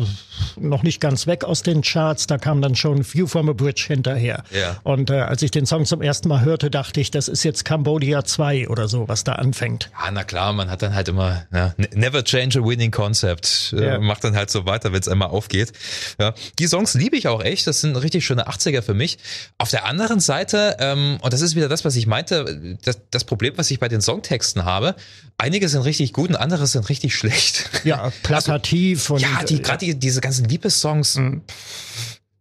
noch 0.56 0.82
nicht 0.82 1.00
ganz 1.00 1.26
weg 1.26 1.44
aus 1.44 1.62
den 1.62 1.80
Charts. 1.80 2.26
Da 2.26 2.36
kam 2.36 2.60
dann 2.60 2.74
schon 2.74 3.10
View 3.10 3.26
from 3.26 3.48
a 3.48 3.54
Bridge 3.54 3.84
hinterher. 3.86 4.44
Ja. 4.50 4.76
Und 4.82 5.08
äh, 5.08 5.20
als 5.20 5.40
ich 5.40 5.50
den 5.50 5.64
Song 5.64 5.86
zum 5.86 6.02
ersten 6.02 6.28
Mal 6.28 6.42
hörte, 6.42 6.70
dachte 6.70 7.00
ich, 7.00 7.10
das 7.10 7.28
ist 7.28 7.42
jetzt 7.42 7.64
Cambodia 7.64 8.22
2 8.22 8.68
oder 8.68 8.86
so, 8.86 9.08
was 9.08 9.24
da 9.24 9.32
anfängt. 9.32 9.90
Ja, 10.04 10.10
na 10.10 10.24
klar, 10.24 10.52
man 10.52 10.70
hat 10.70 10.82
dann 10.82 10.94
halt 10.94 11.08
immer 11.08 11.46
ja, 11.54 11.72
never 11.94 12.17
never 12.18 12.24
change 12.24 12.58
a 12.58 12.62
winning 12.62 12.90
concept. 12.90 13.74
Äh, 13.76 13.84
ja. 13.84 13.98
Macht 13.98 14.24
dann 14.24 14.36
halt 14.36 14.50
so 14.50 14.66
weiter, 14.66 14.92
wenn 14.92 15.00
es 15.00 15.08
einmal 15.08 15.28
aufgeht. 15.28 15.72
Ja. 16.18 16.34
Die 16.58 16.66
Songs 16.66 16.94
liebe 16.94 17.16
ich 17.16 17.28
auch 17.28 17.42
echt. 17.42 17.66
Das 17.66 17.80
sind 17.80 17.96
richtig 17.96 18.24
schöne 18.24 18.48
80er 18.48 18.82
für 18.82 18.94
mich. 18.94 19.18
Auf 19.58 19.70
der 19.70 19.86
anderen 19.86 20.20
Seite, 20.20 20.76
ähm, 20.80 21.18
und 21.22 21.32
das 21.32 21.40
ist 21.40 21.54
wieder 21.54 21.68
das, 21.68 21.84
was 21.84 21.96
ich 21.96 22.06
meinte, 22.06 22.76
das, 22.84 22.98
das 23.10 23.24
Problem, 23.24 23.54
was 23.56 23.70
ich 23.70 23.78
bei 23.78 23.88
den 23.88 24.00
Songtexten 24.00 24.64
habe, 24.64 24.94
einige 25.36 25.68
sind 25.68 25.82
richtig 25.82 26.12
gut 26.12 26.30
und 26.30 26.36
andere 26.36 26.66
sind 26.66 26.88
richtig 26.88 27.14
schlecht. 27.16 27.70
Ja, 27.84 28.12
plakativ 28.22 29.10
also, 29.10 29.14
und. 29.14 29.20
Ja, 29.20 29.44
die, 29.44 29.62
gerade 29.62 29.84
die, 29.84 29.94
diese 29.94 30.20
ganzen 30.20 30.46
Liebessongs. 30.46 31.16
Mhm 31.16 31.42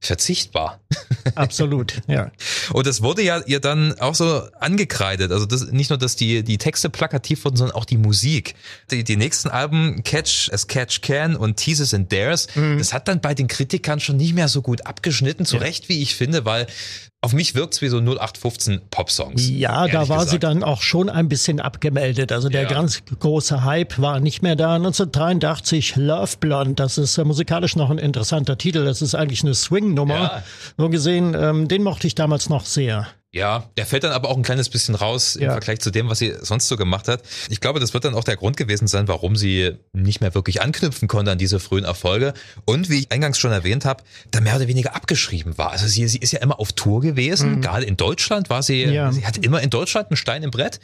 verzichtbar. 0.07 0.79
Absolut, 1.35 2.01
ja. 2.07 2.31
Und 2.73 2.87
das 2.87 3.01
wurde 3.01 3.21
ja 3.21 3.41
ihr 3.45 3.59
dann 3.59 3.99
auch 3.99 4.15
so 4.15 4.43
angekreidet. 4.59 5.31
Also 5.31 5.45
das, 5.45 5.71
nicht 5.71 5.89
nur, 5.89 5.99
dass 5.99 6.15
die, 6.15 6.43
die 6.43 6.57
Texte 6.57 6.89
plakativ 6.89 7.45
wurden, 7.45 7.57
sondern 7.57 7.75
auch 7.75 7.85
die 7.85 7.97
Musik. 7.97 8.55
Die, 8.89 9.03
die 9.03 9.17
nächsten 9.17 9.49
Alben, 9.49 10.03
Catch 10.03 10.49
as 10.51 10.67
Catch 10.67 11.01
Can 11.01 11.35
und 11.35 11.57
Teases 11.57 11.93
and 11.93 12.11
Dares, 12.11 12.47
mhm. 12.55 12.77
das 12.77 12.93
hat 12.93 13.07
dann 13.07 13.21
bei 13.21 13.33
den 13.33 13.47
Kritikern 13.47 13.99
schon 13.99 14.17
nicht 14.17 14.33
mehr 14.33 14.47
so 14.47 14.61
gut 14.61 14.85
abgeschnitten, 14.85 15.45
zu 15.45 15.57
ja. 15.57 15.63
Recht, 15.63 15.89
wie 15.89 16.01
ich 16.01 16.15
finde, 16.15 16.45
weil 16.45 16.67
auf 17.27 17.33
mich 17.33 17.55
wirkt's 17.55 17.81
wie 17.81 17.89
so 17.89 17.97
0815 17.97 18.83
Pop-Songs. 18.89 19.49
Ja, 19.49 19.85
da 19.87 20.07
war 20.07 20.19
gesagt. 20.19 20.29
sie 20.29 20.39
dann 20.39 20.63
auch 20.63 20.81
schon 20.81 21.09
ein 21.09 21.27
bisschen 21.27 21.59
abgemeldet. 21.59 22.31
Also 22.31 22.47
der 22.47 22.63
ja. 22.63 22.69
ganz 22.69 23.03
große 23.19 23.65
Hype 23.65 23.99
war 23.99 24.21
nicht 24.21 24.43
mehr 24.43 24.55
da. 24.55 24.75
1983 24.75 25.97
Love 25.97 26.37
Blonde, 26.39 26.75
das 26.75 26.97
ist 26.97 27.17
äh, 27.17 27.25
musikalisch 27.25 27.75
noch 27.75 27.89
ein 27.89 27.97
interessanter 27.97 28.57
Titel. 28.57 28.85
Das 28.85 29.01
ist 29.01 29.13
eigentlich 29.13 29.43
eine 29.43 29.55
Swing-Nummer. 29.55 30.15
Ja. 30.15 30.43
So 30.77 30.87
gesehen, 30.87 31.35
ähm, 31.37 31.67
den 31.67 31.83
mochte 31.83 32.07
ich 32.07 32.15
damals 32.15 32.47
noch 32.47 32.63
sehr. 32.63 33.07
Ja, 33.33 33.69
der 33.75 33.85
fällt 33.85 34.05
dann 34.05 34.13
aber 34.13 34.29
auch 34.29 34.37
ein 34.37 34.43
kleines 34.43 34.69
bisschen 34.69 34.95
raus 34.95 35.35
im 35.35 35.49
Vergleich 35.49 35.79
zu 35.79 35.91
dem, 35.91 36.09
was 36.09 36.19
sie 36.19 36.33
sonst 36.41 36.69
so 36.69 36.77
gemacht 36.77 37.09
hat. 37.09 37.23
Ich 37.49 37.59
glaube, 37.59 37.81
das 37.81 37.93
wird 37.93 38.05
dann 38.05 38.15
auch 38.15 38.23
der 38.23 38.37
Grund 38.37 38.55
gewesen 38.55 38.87
sein, 38.87 39.09
warum 39.09 39.35
sie 39.35 39.73
nicht 39.91 40.21
mehr 40.21 40.33
wirklich 40.33 40.61
anknüpfen 40.61 41.09
konnte 41.09 41.31
an 41.31 41.37
diese 41.37 41.59
frühen 41.59 41.83
Erfolge. 41.83 42.33
Und 42.63 42.89
wie 42.89 42.99
ich 42.99 43.11
eingangs 43.11 43.37
schon 43.37 43.51
erwähnt 43.51 43.83
habe, 43.83 44.01
da 44.31 44.39
mehr 44.39 44.55
oder 44.55 44.69
weniger 44.69 44.95
abgeschrieben 44.95 45.57
war. 45.57 45.71
Also 45.71 45.87
sie, 45.87 46.07
sie 46.07 46.19
ist 46.19 46.31
ja 46.31 46.39
immer 46.39 46.57
auf 46.57 46.71
Tour 46.71 47.01
gewesen. 47.01 47.55
Mhm. 47.55 47.61
Gerade 47.61 47.85
in 47.85 47.97
Deutschland 47.97 48.49
war 48.49 48.63
sie, 48.63 48.85
ja. 48.85 49.11
sie 49.11 49.25
hat 49.25 49.37
immer 49.37 49.61
in 49.61 49.69
Deutschland 49.69 50.09
einen 50.09 50.17
Stein 50.17 50.41
im 50.41 50.51
Brett. 50.51 50.79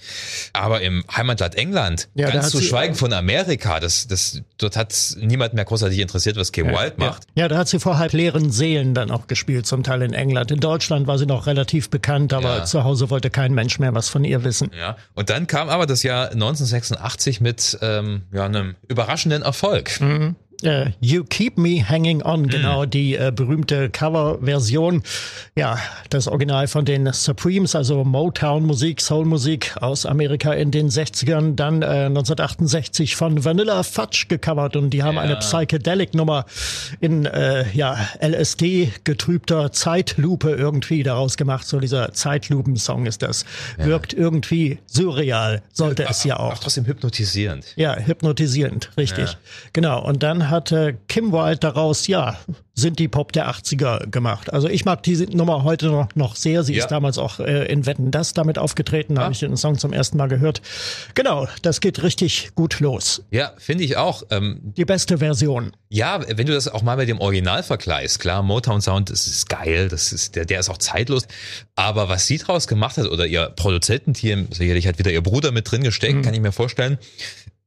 Aber 0.51 0.81
im 0.81 1.05
Heimatland 1.15 1.55
England, 1.55 2.09
ja, 2.13 2.29
ganz 2.29 2.49
zu 2.49 2.61
schweigen 2.61 2.95
von 2.95 3.13
Amerika, 3.13 3.79
das, 3.79 4.07
das, 4.07 4.41
dort 4.57 4.75
hat 4.75 4.93
niemand 5.17 5.53
mehr 5.53 5.63
großartig 5.63 5.99
interessiert, 5.99 6.35
was 6.35 6.51
Kay 6.51 6.65
ja, 6.65 6.77
Wild 6.77 6.97
macht. 6.97 7.23
Ja. 7.35 7.43
ja, 7.43 7.47
da 7.47 7.57
hat 7.59 7.69
sie 7.69 7.79
vor 7.79 7.97
halb 7.97 8.11
leeren 8.11 8.51
Seelen 8.51 8.93
dann 8.93 9.11
auch 9.11 9.27
gespielt, 9.27 9.65
zum 9.65 9.83
Teil 9.83 10.01
in 10.01 10.13
England. 10.13 10.51
In 10.51 10.59
Deutschland 10.59 11.07
war 11.07 11.17
sie 11.17 11.25
noch 11.25 11.47
relativ 11.47 11.89
bekannt 11.89 12.32
aber 12.33 12.57
ja. 12.57 12.65
zu 12.65 12.83
Hause 12.83 13.09
wollte 13.09 13.29
kein 13.29 13.53
Mensch 13.53 13.79
mehr 13.79 13.93
was 13.93 14.09
von 14.09 14.23
ihr 14.23 14.43
wissen. 14.43 14.71
Ja, 14.77 14.97
und 15.13 15.29
dann 15.29 15.47
kam 15.47 15.69
aber 15.69 15.85
das 15.85 16.03
Jahr 16.03 16.31
1986 16.31 17.41
mit 17.41 17.77
ähm, 17.81 18.23
ja, 18.31 18.45
einem 18.45 18.75
überraschenden 18.87 19.41
Erfolg. 19.41 19.99
Mhm. 20.01 20.35
Uh, 20.65 20.91
you 21.01 21.23
Keep 21.23 21.57
Me 21.57 21.87
Hanging 21.87 22.23
On, 22.23 22.43
mhm. 22.43 22.47
genau, 22.47 22.85
die 22.85 23.15
äh, 23.15 23.31
berühmte 23.35 23.89
Coverversion. 23.89 25.03
Ja, 25.55 25.77
das 26.09 26.27
Original 26.27 26.67
von 26.67 26.85
den 26.85 27.11
Supremes, 27.11 27.75
also 27.75 28.03
Motown-Musik, 28.03 29.01
Soul-Musik 29.01 29.75
aus 29.81 30.05
Amerika 30.05 30.53
in 30.53 30.71
den 30.71 30.89
60ern, 30.89 31.55
dann 31.55 31.81
äh, 31.81 32.05
1968 32.05 33.15
von 33.15 33.43
Vanilla 33.43 33.83
Fudge 33.83 34.25
gecovert 34.29 34.75
und 34.75 34.91
die 34.91 35.03
haben 35.03 35.15
ja. 35.15 35.21
eine 35.21 35.35
Psychedelic-Nummer 35.37 36.45
in 37.01 37.25
äh, 37.25 37.65
ja, 37.73 37.97
LSD 38.21 38.93
getrübter 39.03 39.71
Zeitlupe 39.71 40.51
irgendwie 40.51 41.03
daraus 41.03 41.37
gemacht. 41.37 41.67
So 41.67 41.79
dieser 41.79 42.13
Zeitlupen-Song 42.13 43.05
ist 43.05 43.21
das. 43.21 43.45
Ja. 43.77 43.85
Wirkt 43.85 44.13
irgendwie 44.13 44.79
surreal, 44.85 45.61
sollte 45.73 46.03
ja, 46.03 46.09
es 46.09 46.23
ja 46.23 46.39
auch. 46.39 46.53
Auch 46.53 46.59
trotzdem 46.59 46.85
hypnotisierend. 46.85 47.65
Ja, 47.75 47.97
hypnotisierend, 47.97 48.91
richtig. 48.97 49.37
Genau. 49.73 50.03
Und 50.03 50.23
dann 50.23 50.49
hatte 50.53 50.97
Kim 51.09 51.33
Wilde 51.33 51.57
daraus, 51.57 52.07
ja, 52.07 52.37
sind 52.75 52.97
die 52.97 53.07
Pop 53.07 53.33
der 53.33 53.49
80er 53.49 54.09
gemacht. 54.09 54.53
Also 54.53 54.69
ich 54.69 54.85
mag 54.85 55.03
diese 55.03 55.25
Nummer 55.25 55.63
heute 55.63 55.87
noch, 55.87 56.07
noch 56.15 56.35
sehr. 56.35 56.63
Sie 56.63 56.73
ja. 56.73 56.83
ist 56.83 56.89
damals 56.89 57.17
auch 57.17 57.39
äh, 57.39 57.65
in 57.65 57.85
Wetten 57.85 58.09
das 58.09 58.33
damit 58.33 58.57
aufgetreten. 58.57 59.15
Da 59.15 59.21
ja. 59.21 59.25
habe 59.25 59.33
ich 59.33 59.39
den 59.39 59.57
Song 59.57 59.77
zum 59.77 59.91
ersten 59.91 60.17
Mal 60.17 60.27
gehört. 60.27 60.61
Genau, 61.13 61.47
das 61.61 61.81
geht 61.81 62.01
richtig 62.01 62.51
gut 62.55 62.79
los. 62.79 63.23
Ja, 63.31 63.53
finde 63.57 63.83
ich 63.83 63.97
auch. 63.97 64.23
Ähm, 64.29 64.59
die 64.77 64.85
beste 64.85 65.17
Version. 65.17 65.73
Ja, 65.89 66.21
wenn 66.27 66.47
du 66.47 66.53
das 66.53 66.67
auch 66.67 66.81
mal 66.81 66.97
mit 66.97 67.09
dem 67.09 67.19
Original 67.19 67.61
vergleichst, 67.61 68.19
klar, 68.19 68.41
Motown 68.41 68.81
Sound, 68.81 69.09
das 69.09 69.27
ist 69.27 69.49
geil, 69.49 69.89
das 69.89 70.13
ist, 70.13 70.35
der, 70.35 70.45
der 70.45 70.61
ist 70.61 70.69
auch 70.69 70.77
zeitlos. 70.77 71.27
Aber 71.75 72.09
was 72.09 72.25
sie 72.27 72.37
draus 72.37 72.67
gemacht 72.67 72.97
hat, 72.97 73.07
oder 73.07 73.27
ihr 73.27 73.51
Produzententeam, 73.55 74.47
sicherlich 74.51 74.87
hat 74.87 74.97
wieder 74.97 75.11
ihr 75.11 75.21
Bruder 75.21 75.51
mit 75.51 75.69
drin 75.69 75.83
gesteckt, 75.83 76.15
mhm. 76.15 76.21
kann 76.21 76.33
ich 76.33 76.39
mir 76.39 76.51
vorstellen, 76.51 76.97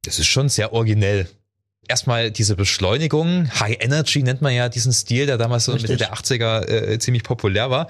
das 0.02 0.18
ist 0.18 0.26
schon 0.26 0.48
sehr 0.48 0.72
originell 0.72 1.28
erstmal 1.88 2.30
diese 2.30 2.56
Beschleunigung, 2.56 3.50
High 3.60 3.76
Energy 3.80 4.22
nennt 4.22 4.42
man 4.42 4.52
ja 4.52 4.68
diesen 4.68 4.92
Stil, 4.92 5.26
der 5.26 5.38
damals 5.38 5.64
so 5.64 5.72
Richtig. 5.72 5.90
Mitte 5.90 6.04
der 6.04 6.14
80er 6.14 6.68
äh, 6.68 6.98
ziemlich 6.98 7.22
populär 7.22 7.70
war. 7.70 7.88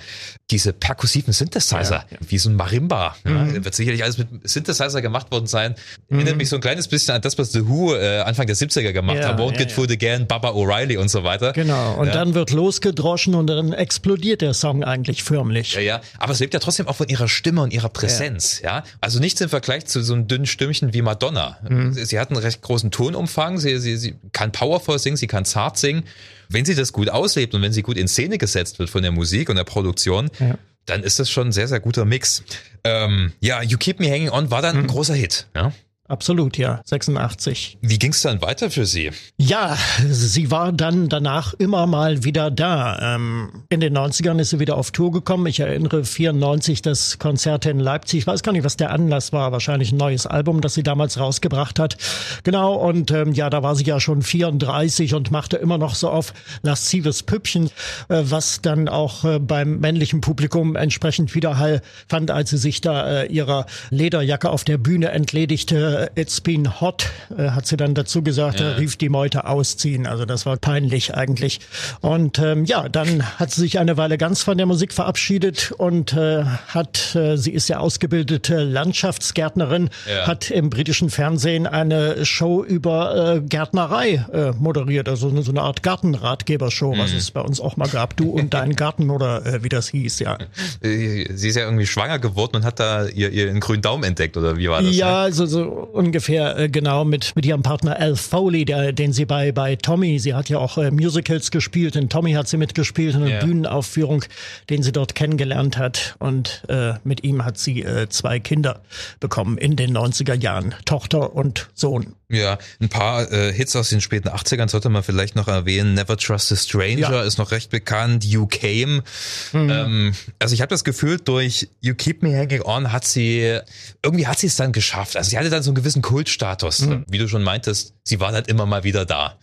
Diese 0.51 0.73
perkussiven 0.73 1.33
Synthesizer, 1.33 2.05
ja. 2.09 2.19
wie 2.29 2.39
so 2.39 2.49
ein 2.49 2.55
Marimba. 2.55 3.17
Mhm. 3.25 3.55
Ja, 3.57 3.65
wird 3.65 3.75
sicherlich 3.75 4.05
alles 4.05 4.17
mit 4.17 4.29
Synthesizer 4.45 5.03
gemacht 5.03 5.33
worden 5.33 5.49
sein. 5.49 5.75
Mhm. 6.09 6.19
Erinnert 6.19 6.37
mich 6.37 6.49
so 6.49 6.57
ein 6.57 6.63
kleines 6.63 6.87
bisschen 6.87 7.17
an 7.17 7.23
das, 7.23 7.37
was 7.37 7.51
The 7.51 7.67
Who 7.67 7.97
äh, 7.97 8.21
Anfang 8.21 8.47
der 8.47 8.55
70er 8.55 8.93
gemacht 8.93 9.19
ja, 9.19 9.29
haben. 9.29 9.43
Won't 9.43 9.57
Get 9.57 9.73
Fooled 9.73 9.91
Again, 9.91 10.29
Baba 10.29 10.51
O'Reilly 10.51 10.99
und 10.99 11.09
so 11.09 11.25
weiter. 11.25 11.53
Genau. 11.53 11.95
Und 11.95 12.15
dann 12.15 12.35
wird 12.35 12.53
losgedroschen 12.53 13.35
und 13.35 13.49
dann 13.49 13.73
explodiert 13.73 14.41
der 14.41 14.55
Song 14.55 14.85
eigentlich 14.85 15.25
förmlich. 15.25 15.75
Ja, 15.75 15.81
ja. 15.81 16.01
Aber 16.19 16.33
es 16.33 16.39
lebt 16.39 16.55
ja 16.55 16.61
trotzdem 16.61 16.87
auch 16.87 16.97
von 16.97 17.09
ihrer 17.09 17.27
Stimme 17.27 17.63
und 17.63 17.73
ihrer 17.73 17.89
Präsenz. 17.89 18.61
Ja. 18.63 18.85
Also 19.01 19.19
nichts 19.19 19.41
im 19.41 19.49
Vergleich 19.49 19.87
zu 19.87 20.01
so 20.03 20.15
einem 20.15 20.29
dünnen 20.29 20.47
Stimmchen 20.47 20.95
wie 20.95 21.03
Madonna. 21.03 21.59
Mhm. 21.69 21.93
Sie 21.93 22.21
hat 22.21 22.31
einen 22.31 22.39
recht 22.39 22.63
großen 22.63 22.93
Tonumfang. 22.93 23.59
Sie, 23.59 23.79
sie, 23.79 23.97
sie 23.97 24.15
kann 24.33 24.53
powerful 24.53 24.99
singen, 25.01 25.17
sie 25.17 25.27
kann 25.27 25.45
zart 25.45 25.77
singen. 25.77 26.05
Wenn 26.49 26.65
sie 26.65 26.75
das 26.75 26.93
gut 26.93 27.09
auslebt 27.09 27.55
und 27.55 27.63
wenn 27.63 27.73
sie 27.73 27.83
gut 27.83 27.97
in 27.97 28.09
Szene 28.09 28.39
gesetzt 28.39 28.79
wird 28.79 28.91
von 28.91 29.03
der 29.03 29.13
Musik 29.13 29.49
und 29.49 29.57
der 29.57 29.65
Produktion, 29.65 30.31
ja. 30.39 30.59
dann 30.87 31.03
ist 31.03 31.19
das 31.19 31.31
schon 31.31 31.49
ein 31.49 31.53
sehr, 31.53 31.69
sehr 31.69 31.81
guter 31.81 32.05
Mix. 32.05 32.43
Ähm, 32.85 33.33
ja, 33.41 33.63
You 33.63 33.79
Keep 33.79 34.01
Me 34.01 34.11
Hanging 34.11 34.31
On 34.31 34.51
war 34.51 34.63
dann 34.63 34.77
mhm. 34.77 34.83
ein 34.83 34.87
großer 34.87 35.15
Hit. 35.15 35.47
Ja? 35.55 35.73
Absolut, 36.09 36.57
ja, 36.57 36.81
86. 36.85 37.79
Wie 37.81 37.99
ging 37.99 38.13
es 38.13 38.23
dann 38.23 38.41
weiter 38.41 38.71
für 38.71 38.87
Sie? 38.87 39.11
Ja, 39.39 39.77
sie 40.09 40.51
war 40.51 40.73
dann 40.73 41.09
danach 41.09 41.55
immer 41.55 41.87
mal 41.87 42.23
wieder 42.23 42.51
da. 42.51 43.17
Ähm, 43.17 43.65
in 43.71 43.81
den 43.81 43.97
90ern 43.97 44.39
ist 44.39 44.51
sie 44.51 44.61
wieder 44.61 44.77
auf 44.77 44.93
Tour 44.93 45.11
gekommen. 45.11 45.47
Ich 45.47 45.59
erinnere 45.59 46.05
94 46.05 46.83
das 46.83 47.19
Konzert 47.19 47.67
in 47.67 47.81
Leipzig. 47.81 48.21
Ich 48.21 48.27
weiß 48.27 48.43
gar 48.43 48.53
nicht, 48.53 48.65
was 48.65 48.77
der 48.77 48.93
Anlass 48.93 49.33
war. 49.33 49.51
Wahrscheinlich 49.51 49.91
ein 49.91 49.97
neues 49.97 50.27
Album, 50.27 50.61
das 50.61 50.75
sie 50.75 50.85
damals 50.85 51.19
rausgebracht 51.19 51.81
hat. 51.81 51.97
Genau, 52.45 52.75
und 52.75 53.11
ähm, 53.11 53.33
ja, 53.33 53.51
da 53.51 53.65
war 53.65 53.75
sie 53.75 53.85
ja 53.85 53.99
schon 53.99 54.23
34 54.23 55.15
und 55.15 55.33
machte 55.33 55.57
immer 55.57 55.79
noch 55.79 55.97
so 55.97 56.09
auf 56.09 56.33
laszives 56.63 57.25
Püppchen, 57.25 57.67
äh, 58.09 58.23
was 58.25 58.63
dann 58.63 58.89
auch 58.89 59.25
äh, 59.25 59.41
beim 59.41 59.79
männlichen 59.81 60.21
Publikum 60.21 60.77
entsprechend 60.77 61.35
Widerhall 61.35 61.83
fand, 62.09 62.31
als 62.31 62.51
sie 62.51 62.59
sich 62.59 62.81
da 62.81 63.23
äh, 63.23 63.27
ihrer 63.27 63.67
Lederjacke 63.91 64.51
auf 64.51 64.63
der 64.63 64.79
Bühne 64.79 65.11
entledigte 65.11 65.96
äh, 66.03 66.21
It's 66.21 66.41
been 66.41 66.81
hot, 66.81 67.07
äh, 67.37 67.51
hat 67.51 67.67
sie 67.67 67.77
dann 67.77 67.95
dazu 67.95 68.23
gesagt, 68.23 68.61
ja. 68.61 68.73
rief 68.73 68.97
die 68.97 69.09
Meute 69.09 69.47
ausziehen. 69.47 70.07
Also 70.07 70.25
das 70.25 70.47
war 70.47 70.57
peinlich 70.57 71.15
eigentlich. 71.15 71.61
Und 72.01 72.39
ähm, 72.39 72.65
ja, 72.65 72.89
dann 72.89 73.23
hat 73.39 73.51
sie 73.51 73.63
sich 73.63 73.79
eine 73.79 73.97
Weile 73.97 74.19
ganz 74.19 74.43
von 74.43 74.57
der 74.57 74.67
Musik 74.67 74.93
verabschiedet 74.93 75.73
und 75.73 76.13
äh, 76.13 76.45
hat, 76.45 77.15
äh, 77.15 77.37
sie 77.37 77.53
ist 77.53 77.69
ja 77.69 77.79
ausgebildete 77.79 78.63
Landschaftsgärtnerin, 78.63 79.91
ja. 80.09 80.27
hat 80.27 80.51
im 80.51 80.71
britischen 80.71 81.11
Fernsehen 81.11 81.67
eine 81.67 82.25
Show 82.25 82.65
über 82.65 83.37
äh, 83.37 83.41
Gärtnerei 83.41 84.25
äh, 84.33 84.53
moderiert, 84.53 85.09
also 85.09 85.31
so 85.43 85.51
eine 85.51 85.63
Art 85.63 85.83
Gartenratgebershow, 85.83 86.95
mhm. 86.95 86.99
was 86.99 87.13
es 87.13 87.31
bei 87.31 87.41
uns 87.41 87.61
auch 87.61 87.77
mal 87.77 87.89
gab. 87.89 88.17
Du 88.17 88.31
und 88.31 88.55
dein 88.55 88.77
Garten 88.77 89.11
oder 89.11 89.45
äh, 89.45 89.63
wie 89.63 89.69
das 89.69 89.89
hieß, 89.89 90.21
ja. 90.21 90.39
Äh, 90.81 91.27
sie 91.35 91.49
ist 91.49 91.57
ja 91.57 91.65
irgendwie 91.65 91.87
schwanger 91.87 92.19
geworden 92.19 92.57
und 92.57 92.65
hat 92.65 92.81
da 92.81 93.07
ihr, 93.07 93.31
ihren 93.31 93.61
grünen 93.61 93.83
Daumen 93.83 94.05
entdeckt 94.05 94.37
oder 94.37 94.57
wie 94.57 94.69
war 94.69 94.83
das? 94.83 94.95
Ja, 94.95 95.11
ne? 95.11 95.17
also 95.17 95.47
so 95.47 95.86
ungefähr 95.93 96.59
äh, 96.59 96.69
genau 96.69 97.05
mit, 97.05 97.35
mit 97.37 97.47
ihrem 97.47 97.63
Partner 97.63 97.99
Al 97.99 98.17
Foley, 98.17 98.65
der, 98.65 98.93
den 98.93 99.13
sie 99.13 99.25
bei, 99.25 99.53
bei 99.53 99.77
Tommy, 99.77 100.19
sie 100.19 100.35
hat 100.35 100.49
ja 100.49 100.59
auch 100.59 100.79
äh, 100.79 100.91
Musicals 100.91 101.51
gespielt, 101.51 101.97
in 101.97 102.09
Tommy 102.09 102.33
hat 102.33 102.49
sie 102.49 102.57
mitgespielt, 102.57 103.15
in 103.15 103.23
einer 103.23 103.31
yeah. 103.31 103.45
Bühnenaufführung, 103.45 104.25
den 104.71 104.83
sie 104.83 104.93
dort 104.93 105.15
kennengelernt 105.15 105.79
hat. 105.79 106.17
Und 106.19 106.63
äh, 106.69 106.95
mit 107.05 107.25
ihm 107.25 107.45
hat 107.45 107.59
sie 107.59 107.83
äh, 107.83 108.09
zwei 108.09 108.39
Kinder 108.41 108.81
bekommen 109.21 109.59
in 109.59 109.77
den 109.77 109.97
90er 109.97 110.35
Jahren, 110.35 110.75
Tochter 110.85 111.35
und 111.35 111.69
Sohn. 111.75 112.15
Ja, 112.29 112.59
ein 112.81 112.89
paar 112.89 113.31
äh, 113.31 113.53
Hits 113.53 113.77
aus 113.77 113.91
den 113.91 114.01
späten 114.01 114.29
80ern 114.29 114.69
sollte 114.69 114.89
man 114.89 115.05
vielleicht 115.05 115.37
noch 115.37 115.47
erwähnen. 115.47 115.95
Never 115.95 116.17
Trust 116.17 116.51
a 116.51 116.57
Stranger 116.57 117.13
ja. 117.13 117.23
ist 117.23 117.39
noch 117.39 117.53
recht 117.53 117.71
bekannt. 117.71 118.25
You 118.25 118.47
Came. 118.47 119.05
Mhm. 119.53 119.71
Ähm, 119.71 120.15
also 120.41 120.53
ich 120.53 120.61
habe 120.61 120.71
das 120.71 120.83
Gefühl, 120.83 121.19
durch 121.19 121.69
You 121.81 121.95
Keep 121.95 122.23
Me 122.23 122.37
Hanging 122.37 122.63
On 122.63 122.91
hat 122.91 123.05
sie, 123.05 123.61
irgendwie 124.03 124.27
hat 124.27 124.41
sie 124.41 124.49
es 124.49 124.57
dann 124.57 124.73
geschafft. 124.73 125.17
Also 125.17 125.31
sie 125.31 125.39
hatte 125.39 125.51
dann 125.51 125.63
so 125.63 125.71
einen 125.71 125.77
gewissen 125.77 126.03
Kultstatus. 126.03 126.81
Mhm. 126.81 127.05
Wie 127.09 127.19
du 127.19 127.29
schon 127.29 127.45
meintest, 127.45 127.95
sie 128.03 128.19
war 128.19 128.33
halt 128.33 128.49
immer 128.49 128.67
mal 128.67 128.83
wieder 128.83 129.05
da. 129.05 129.39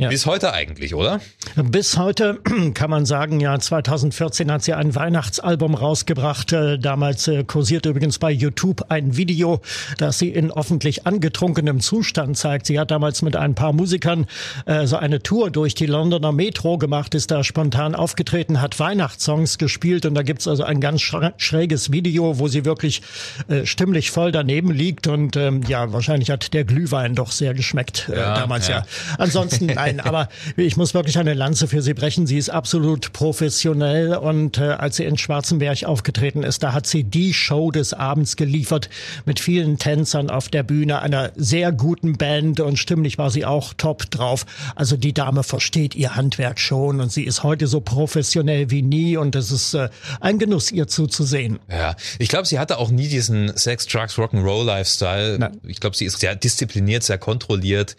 Ja. 0.00 0.08
Bis 0.08 0.24
heute 0.24 0.54
eigentlich, 0.54 0.94
oder? 0.94 1.20
Bis 1.56 1.98
heute 1.98 2.40
kann 2.74 2.88
man 2.88 3.04
sagen, 3.04 3.38
ja, 3.38 3.58
2014 3.58 4.50
hat 4.50 4.62
sie 4.62 4.72
ein 4.72 4.94
Weihnachtsalbum 4.94 5.74
rausgebracht. 5.74 6.54
Äh, 6.54 6.78
damals 6.78 7.28
äh, 7.28 7.44
kursierte 7.44 7.90
übrigens 7.90 8.18
bei 8.18 8.30
YouTube 8.30 8.86
ein 8.88 9.18
Video, 9.18 9.60
das 9.98 10.18
sie 10.18 10.30
in 10.30 10.50
öffentlich 10.50 11.06
angetrunkenem 11.06 11.80
Zustand 11.80 12.38
zeigt. 12.38 12.64
Sie 12.64 12.80
hat 12.80 12.90
damals 12.90 13.20
mit 13.20 13.36
ein 13.36 13.54
paar 13.54 13.74
Musikern 13.74 14.24
äh, 14.64 14.86
so 14.86 14.96
eine 14.96 15.22
Tour 15.22 15.50
durch 15.50 15.74
die 15.74 15.84
Londoner 15.84 16.32
Metro 16.32 16.78
gemacht, 16.78 17.14
ist 17.14 17.30
da 17.30 17.44
spontan 17.44 17.94
aufgetreten, 17.94 18.62
hat 18.62 18.80
Weihnachtssongs 18.80 19.58
gespielt 19.58 20.06
und 20.06 20.14
da 20.14 20.22
gibt's 20.22 20.48
also 20.48 20.64
ein 20.64 20.80
ganz 20.80 21.02
schräges 21.02 21.92
Video, 21.92 22.38
wo 22.38 22.48
sie 22.48 22.64
wirklich 22.64 23.02
äh, 23.48 23.66
stimmlich 23.66 24.10
voll 24.10 24.32
daneben 24.32 24.70
liegt 24.70 25.08
und 25.08 25.36
ähm, 25.36 25.60
ja, 25.68 25.92
wahrscheinlich 25.92 26.30
hat 26.30 26.54
der 26.54 26.64
Glühwein 26.64 27.14
doch 27.14 27.32
sehr 27.32 27.52
geschmeckt 27.52 28.08
äh, 28.08 28.16
ja, 28.16 28.34
damals 28.34 28.68
ja. 28.68 28.78
ja. 28.78 28.86
Ansonsten 29.18 29.66
Nein, 29.66 29.89
aber 30.04 30.28
ich 30.56 30.76
muss 30.76 30.94
wirklich 30.94 31.18
eine 31.18 31.34
Lanze 31.34 31.66
für 31.66 31.82
sie 31.82 31.94
brechen. 31.94 32.26
Sie 32.26 32.38
ist 32.38 32.50
absolut 32.50 33.12
professionell 33.12 34.14
und 34.14 34.58
äh, 34.58 34.72
als 34.72 34.96
sie 34.96 35.04
in 35.04 35.18
Schwarzenberg 35.18 35.84
aufgetreten 35.84 36.42
ist, 36.42 36.62
da 36.62 36.72
hat 36.72 36.86
sie 36.86 37.04
die 37.04 37.34
Show 37.34 37.70
des 37.70 37.94
Abends 37.94 38.36
geliefert 38.36 38.88
mit 39.24 39.40
vielen 39.40 39.78
Tänzern 39.78 40.30
auf 40.30 40.48
der 40.48 40.62
Bühne, 40.62 41.00
einer 41.00 41.32
sehr 41.36 41.72
guten 41.72 42.16
Band 42.16 42.60
und 42.60 42.78
stimmlich 42.78 43.18
war 43.18 43.30
sie 43.30 43.44
auch 43.44 43.74
top 43.74 44.10
drauf. 44.10 44.46
Also 44.74 44.96
die 44.96 45.12
Dame 45.12 45.42
versteht 45.42 45.94
ihr 45.94 46.16
Handwerk 46.16 46.58
schon 46.58 47.00
und 47.00 47.12
sie 47.12 47.24
ist 47.24 47.42
heute 47.42 47.66
so 47.66 47.80
professionell 47.80 48.70
wie 48.70 48.82
nie 48.82 49.16
und 49.16 49.34
es 49.36 49.50
ist 49.50 49.74
äh, 49.74 49.88
ein 50.20 50.38
Genuss, 50.38 50.70
ihr 50.72 50.86
zuzusehen. 50.86 51.58
Ja, 51.68 51.96
ich 52.18 52.28
glaube, 52.28 52.46
sie 52.46 52.58
hatte 52.58 52.78
auch 52.78 52.90
nie 52.90 53.08
diesen 53.08 53.56
Sex, 53.56 53.86
Drugs, 53.86 54.16
Rock'n'Roll 54.16 54.64
Lifestyle. 54.64 55.38
Nein. 55.38 55.60
Ich 55.66 55.80
glaube, 55.80 55.96
sie 55.96 56.04
ist 56.04 56.20
sehr 56.20 56.34
diszipliniert, 56.34 57.02
sehr 57.02 57.18
kontrolliert, 57.18 57.96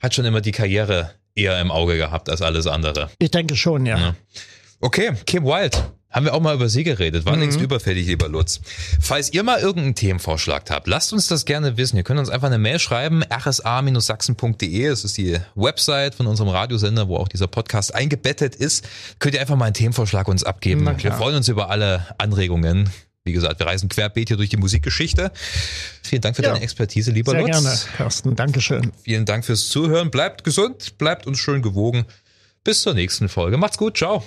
hat 0.00 0.14
schon 0.14 0.24
immer 0.24 0.40
die 0.40 0.52
Karriere 0.52 1.10
eher 1.36 1.60
im 1.60 1.70
Auge 1.70 1.96
gehabt 1.96 2.28
als 2.28 2.42
alles 2.42 2.66
andere. 2.66 3.10
Ich 3.18 3.30
denke 3.30 3.56
schon, 3.56 3.86
ja. 3.86 3.98
ja. 3.98 4.14
Okay, 4.80 5.12
Kim 5.26 5.44
Wild. 5.44 5.82
Haben 6.16 6.24
wir 6.24 6.34
auch 6.34 6.40
mal 6.40 6.54
über 6.54 6.70
sie 6.70 6.82
geredet. 6.82 7.26
War 7.26 7.34
mhm. 7.34 7.42
längst 7.42 7.60
überfällig, 7.60 8.06
lieber 8.06 8.28
Lutz. 8.28 8.60
Falls 9.00 9.34
ihr 9.34 9.42
mal 9.42 9.60
irgendeinen 9.60 9.94
Themenvorschlag 9.94 10.70
habt, 10.70 10.86
lasst 10.86 11.12
uns 11.12 11.28
das 11.28 11.44
gerne 11.44 11.76
wissen. 11.76 11.98
Ihr 11.98 12.04
könnt 12.04 12.18
uns 12.18 12.30
einfach 12.30 12.46
eine 12.46 12.56
Mail 12.56 12.78
schreiben, 12.78 13.22
rsa-sachsen.de. 13.22 14.88
Das 14.88 15.04
ist 15.04 15.18
die 15.18 15.38
Website 15.56 16.14
von 16.14 16.26
unserem 16.26 16.48
Radiosender, 16.48 17.08
wo 17.08 17.18
auch 17.18 17.28
dieser 17.28 17.48
Podcast 17.48 17.94
eingebettet 17.94 18.54
ist. 18.54 18.88
Könnt 19.18 19.34
ihr 19.34 19.42
einfach 19.42 19.56
mal 19.56 19.66
einen 19.66 19.74
Themenvorschlag 19.74 20.26
uns 20.28 20.42
abgeben. 20.42 20.86
Wir 20.86 21.12
freuen 21.12 21.36
uns 21.36 21.48
über 21.48 21.68
alle 21.68 22.06
Anregungen. 22.16 22.88
Wie 23.26 23.32
gesagt, 23.32 23.58
wir 23.58 23.66
reisen 23.66 23.88
querbeet 23.88 24.28
hier 24.28 24.36
durch 24.36 24.50
die 24.50 24.56
Musikgeschichte. 24.56 25.32
Vielen 26.02 26.22
Dank 26.22 26.36
für 26.36 26.42
ja, 26.42 26.52
deine 26.52 26.62
Expertise, 26.62 27.10
lieber 27.10 27.32
sehr 27.32 27.40
Lutz. 27.40 27.60
Sehr 27.60 27.62
gerne, 27.62 27.96
Carsten. 27.96 28.36
Dankeschön. 28.36 28.92
Vielen 29.02 29.24
Dank 29.24 29.44
fürs 29.44 29.68
Zuhören. 29.68 30.12
Bleibt 30.12 30.44
gesund, 30.44 30.96
bleibt 30.96 31.26
uns 31.26 31.40
schön 31.40 31.60
gewogen. 31.60 32.06
Bis 32.62 32.82
zur 32.82 32.94
nächsten 32.94 33.28
Folge. 33.28 33.56
Macht's 33.56 33.78
gut. 33.78 33.98
Ciao. 33.98 34.24